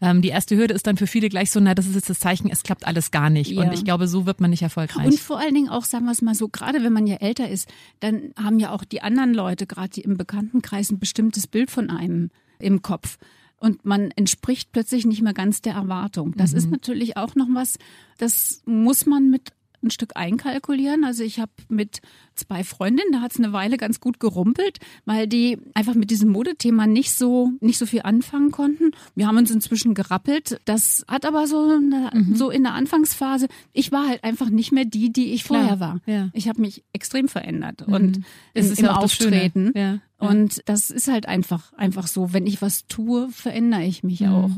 Ähm, 0.00 0.22
die 0.22 0.28
erste 0.28 0.56
Hürde 0.56 0.74
ist 0.74 0.86
dann 0.86 0.96
für 0.96 1.08
viele 1.08 1.28
gleich 1.28 1.50
so, 1.50 1.58
na, 1.58 1.74
das 1.74 1.88
ist 1.88 1.96
jetzt 1.96 2.08
das 2.08 2.20
Zeichen, 2.20 2.48
es 2.48 2.62
klappt 2.62 2.86
alles 2.86 3.10
gar 3.10 3.28
nicht. 3.28 3.50
Ja. 3.50 3.62
Und 3.62 3.74
ich 3.74 3.84
glaube, 3.84 4.06
so 4.06 4.24
wird 4.24 4.40
man 4.40 4.50
nicht 4.50 4.62
erfolgreich. 4.62 5.06
Und 5.06 5.18
vor 5.18 5.40
allen 5.40 5.54
Dingen 5.54 5.68
auch, 5.68 5.84
sagen 5.84 6.04
wir 6.04 6.12
es 6.12 6.22
mal 6.22 6.36
so, 6.36 6.46
gerade 6.46 6.84
wenn 6.84 6.92
man 6.92 7.08
ja 7.08 7.16
älter 7.16 7.48
ist, 7.48 7.68
dann 7.98 8.30
haben 8.40 8.60
ja 8.60 8.70
auch 8.70 8.84
die 8.84 9.02
anderen 9.02 9.34
Leute, 9.34 9.66
gerade 9.66 9.88
die 9.88 10.02
im 10.02 10.16
Bekanntenkreis, 10.16 10.92
ein 10.92 11.00
bestimmtes 11.00 11.48
Bild 11.48 11.72
von 11.72 11.90
einem 11.90 12.30
im 12.60 12.82
Kopf 12.82 13.18
und 13.58 13.84
man 13.84 14.10
entspricht 14.12 14.72
plötzlich 14.72 15.06
nicht 15.06 15.22
mehr 15.22 15.34
ganz 15.34 15.62
der 15.62 15.74
Erwartung. 15.74 16.34
Das 16.36 16.52
mhm. 16.52 16.58
ist 16.58 16.70
natürlich 16.70 17.16
auch 17.16 17.34
noch 17.34 17.48
was, 17.50 17.78
das 18.18 18.62
muss 18.66 19.06
man 19.06 19.30
mit 19.30 19.52
ein 19.82 19.90
Stück 19.90 20.12
einkalkulieren. 20.14 21.04
Also 21.04 21.22
ich 21.22 21.38
habe 21.38 21.52
mit 21.68 22.00
zwei 22.34 22.64
Freundinnen, 22.64 23.12
da 23.12 23.20
hat 23.20 23.32
es 23.32 23.38
eine 23.38 23.52
Weile 23.52 23.76
ganz 23.76 24.00
gut 24.00 24.20
gerumpelt, 24.20 24.78
weil 25.04 25.26
die 25.26 25.58
einfach 25.74 25.94
mit 25.94 26.10
diesem 26.10 26.30
Modethema 26.30 26.86
nicht 26.86 27.12
so 27.12 27.52
nicht 27.60 27.78
so 27.78 27.86
viel 27.86 28.02
anfangen 28.02 28.50
konnten. 28.50 28.90
Wir 29.14 29.26
haben 29.26 29.38
uns 29.38 29.50
inzwischen 29.50 29.94
gerappelt. 29.94 30.60
Das 30.64 31.04
hat 31.08 31.24
aber 31.24 31.46
so 31.46 31.62
eine, 31.62 32.10
mhm. 32.12 32.34
so 32.34 32.50
in 32.50 32.62
der 32.62 32.74
Anfangsphase. 32.74 33.46
Ich 33.72 33.92
war 33.92 34.08
halt 34.08 34.24
einfach 34.24 34.50
nicht 34.50 34.72
mehr 34.72 34.84
die, 34.84 35.12
die 35.12 35.32
ich 35.32 35.44
Klar. 35.44 35.60
vorher 35.60 35.80
war. 35.80 36.00
Ja. 36.06 36.30
Ich 36.32 36.48
habe 36.48 36.60
mich 36.60 36.84
extrem 36.92 37.28
verändert 37.28 37.86
mhm. 37.86 37.94
und 37.94 38.20
es 38.54 38.70
ist 38.70 38.80
im 38.80 38.86
ja 38.86 38.96
Auftreten. 38.96 39.72
Ja. 39.74 40.00
Und 40.18 40.62
das 40.66 40.90
ist 40.90 41.08
halt 41.08 41.26
einfach 41.26 41.72
einfach 41.74 42.06
so. 42.06 42.32
Wenn 42.32 42.46
ich 42.46 42.62
was 42.62 42.86
tue, 42.86 43.28
verändere 43.30 43.84
ich 43.84 44.02
mich 44.02 44.20
mhm. 44.20 44.28
auch. 44.28 44.50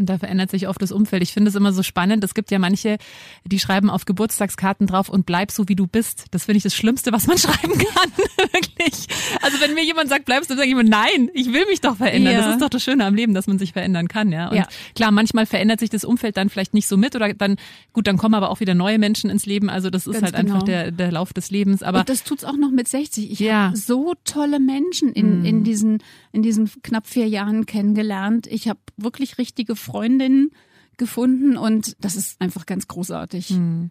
Und 0.00 0.06
da 0.06 0.16
verändert 0.16 0.50
sich 0.50 0.66
oft 0.66 0.80
das 0.80 0.92
Umfeld. 0.92 1.22
Ich 1.22 1.34
finde 1.34 1.50
es 1.50 1.54
immer 1.54 1.74
so 1.74 1.82
spannend. 1.82 2.24
Es 2.24 2.32
gibt 2.32 2.50
ja 2.50 2.58
manche, 2.58 2.96
die 3.44 3.58
schreiben 3.58 3.90
auf 3.90 4.06
Geburtstagskarten 4.06 4.86
drauf 4.86 5.10
und 5.10 5.26
bleib 5.26 5.50
so 5.50 5.68
wie 5.68 5.76
du 5.76 5.86
bist. 5.86 6.24
Das 6.30 6.46
finde 6.46 6.56
ich 6.56 6.62
das 6.62 6.74
Schlimmste, 6.74 7.12
was 7.12 7.26
man 7.26 7.36
schreiben 7.38 7.74
kann. 7.74 8.10
Wirklich. 8.50 9.06
Also 9.42 9.60
wenn 9.60 9.74
mir 9.74 9.84
jemand 9.84 10.08
sagt, 10.08 10.24
bleibst 10.24 10.48
du, 10.48 10.54
dann 10.54 10.60
sage 10.60 10.68
ich 10.68 10.72
immer, 10.72 10.82
nein, 10.82 11.28
ich 11.34 11.52
will 11.52 11.66
mich 11.66 11.82
doch 11.82 11.96
verändern. 11.96 12.32
Ja. 12.32 12.40
Das 12.40 12.54
ist 12.54 12.62
doch 12.62 12.70
das 12.70 12.82
Schöne 12.82 13.04
am 13.04 13.14
Leben, 13.14 13.34
dass 13.34 13.46
man 13.46 13.58
sich 13.58 13.74
verändern 13.74 14.08
kann, 14.08 14.32
ja. 14.32 14.48
Und 14.48 14.56
ja. 14.56 14.66
klar, 14.94 15.10
manchmal 15.10 15.44
verändert 15.44 15.80
sich 15.80 15.90
das 15.90 16.02
Umfeld 16.02 16.38
dann 16.38 16.48
vielleicht 16.48 16.72
nicht 16.72 16.88
so 16.88 16.96
mit 16.96 17.14
oder 17.14 17.34
dann, 17.34 17.56
gut, 17.92 18.06
dann 18.06 18.16
kommen 18.16 18.34
aber 18.34 18.48
auch 18.48 18.60
wieder 18.60 18.74
neue 18.74 18.98
Menschen 18.98 19.28
ins 19.28 19.44
Leben. 19.44 19.68
Also 19.68 19.90
das 19.90 20.06
ist 20.06 20.14
Ganz 20.14 20.32
halt 20.32 20.36
genau. 20.36 20.54
einfach 20.54 20.66
der, 20.66 20.92
der 20.92 21.12
Lauf 21.12 21.34
des 21.34 21.50
Lebens. 21.50 21.82
Aber 21.82 22.00
und 22.00 22.08
das 22.08 22.24
tut's 22.24 22.44
auch 22.44 22.56
noch 22.56 22.70
mit 22.70 22.88
60. 22.88 23.30
Ich 23.32 23.38
ja. 23.40 23.66
habe 23.66 23.76
so 23.76 24.14
tolle 24.24 24.60
Menschen 24.60 25.12
in, 25.12 25.44
in 25.44 25.58
mhm. 25.58 25.64
diesen, 25.64 26.02
in 26.32 26.42
diesen 26.42 26.70
knapp 26.82 27.06
vier 27.06 27.28
Jahren 27.28 27.66
kennengelernt. 27.66 28.46
Ich 28.46 28.66
habe 28.66 28.80
wirklich 28.96 29.36
richtige 29.36 29.76
Freundinnen 29.90 30.50
gefunden 31.00 31.56
und 31.56 31.96
das 32.00 32.14
ist 32.14 32.40
einfach 32.40 32.66
ganz 32.66 32.86
großartig. 32.86 33.48
Hm. 33.48 33.90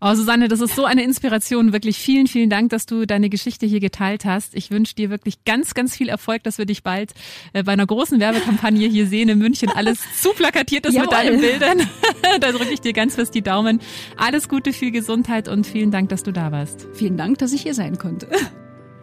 Oh, 0.00 0.14
Susanne, 0.14 0.46
das 0.46 0.60
ist 0.60 0.76
so 0.76 0.84
eine 0.84 1.02
Inspiration. 1.02 1.72
Wirklich 1.72 1.98
vielen, 1.98 2.28
vielen 2.28 2.50
Dank, 2.50 2.70
dass 2.70 2.86
du 2.86 3.06
deine 3.06 3.30
Geschichte 3.30 3.66
hier 3.66 3.80
geteilt 3.80 4.24
hast. 4.24 4.54
Ich 4.54 4.70
wünsche 4.70 4.94
dir 4.94 5.10
wirklich 5.10 5.44
ganz, 5.44 5.74
ganz 5.74 5.96
viel 5.96 6.08
Erfolg, 6.08 6.44
dass 6.44 6.58
wir 6.58 6.66
dich 6.66 6.84
bald 6.84 7.14
äh, 7.54 7.64
bei 7.64 7.72
einer 7.72 7.86
großen 7.86 8.20
Werbekampagne 8.20 8.86
hier 8.88 9.06
sehen 9.08 9.30
in 9.30 9.38
München. 9.38 9.70
Alles 9.70 10.00
zu 10.20 10.30
plakatiert 10.30 10.86
ist 10.86 10.96
mit 10.96 11.10
deinen 11.10 11.40
Bildern. 11.40 11.78
da 12.40 12.52
drücke 12.52 12.72
ich 12.72 12.80
dir 12.80 12.92
ganz 12.92 13.16
fest 13.16 13.34
die 13.34 13.42
Daumen. 13.42 13.80
Alles 14.16 14.48
Gute, 14.48 14.72
viel 14.72 14.92
Gesundheit 14.92 15.48
und 15.48 15.66
vielen 15.66 15.90
Dank, 15.90 16.10
dass 16.10 16.22
du 16.22 16.32
da 16.32 16.52
warst. 16.52 16.86
Vielen 16.92 17.16
Dank, 17.16 17.38
dass 17.38 17.52
ich 17.52 17.62
hier 17.62 17.74
sein 17.74 17.96
konnte. 17.96 18.28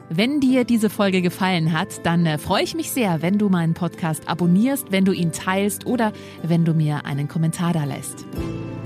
Wenn 0.09 0.39
dir 0.39 0.63
diese 0.63 0.89
Folge 0.89 1.21
gefallen 1.21 1.73
hat, 1.73 2.05
dann 2.05 2.25
äh, 2.25 2.37
freue 2.37 2.63
ich 2.63 2.75
mich 2.75 2.91
sehr, 2.91 3.21
wenn 3.21 3.37
du 3.37 3.49
meinen 3.49 3.73
Podcast 3.73 4.29
abonnierst, 4.29 4.89
wenn 4.89 5.03
du 5.03 5.11
ihn 5.11 5.33
teilst 5.33 5.85
oder 5.85 6.13
wenn 6.43 6.63
du 6.63 6.73
mir 6.73 7.05
einen 7.05 7.27
Kommentar 7.27 7.73
da 7.73 7.83
lässt. 7.83 8.25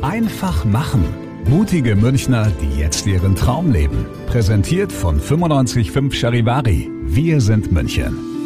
Einfach 0.01 0.65
machen. 0.65 1.05
Mutige 1.47 1.95
Münchner, 1.95 2.51
die 2.61 2.79
jetzt 2.79 3.05
ihren 3.05 3.35
Traum 3.35 3.71
leben. 3.71 4.07
Präsentiert 4.27 4.91
von 4.91 5.17
955 5.17 6.19
Charivari. 6.19 6.89
Wir 7.03 7.39
sind 7.39 7.71
München. 7.71 8.40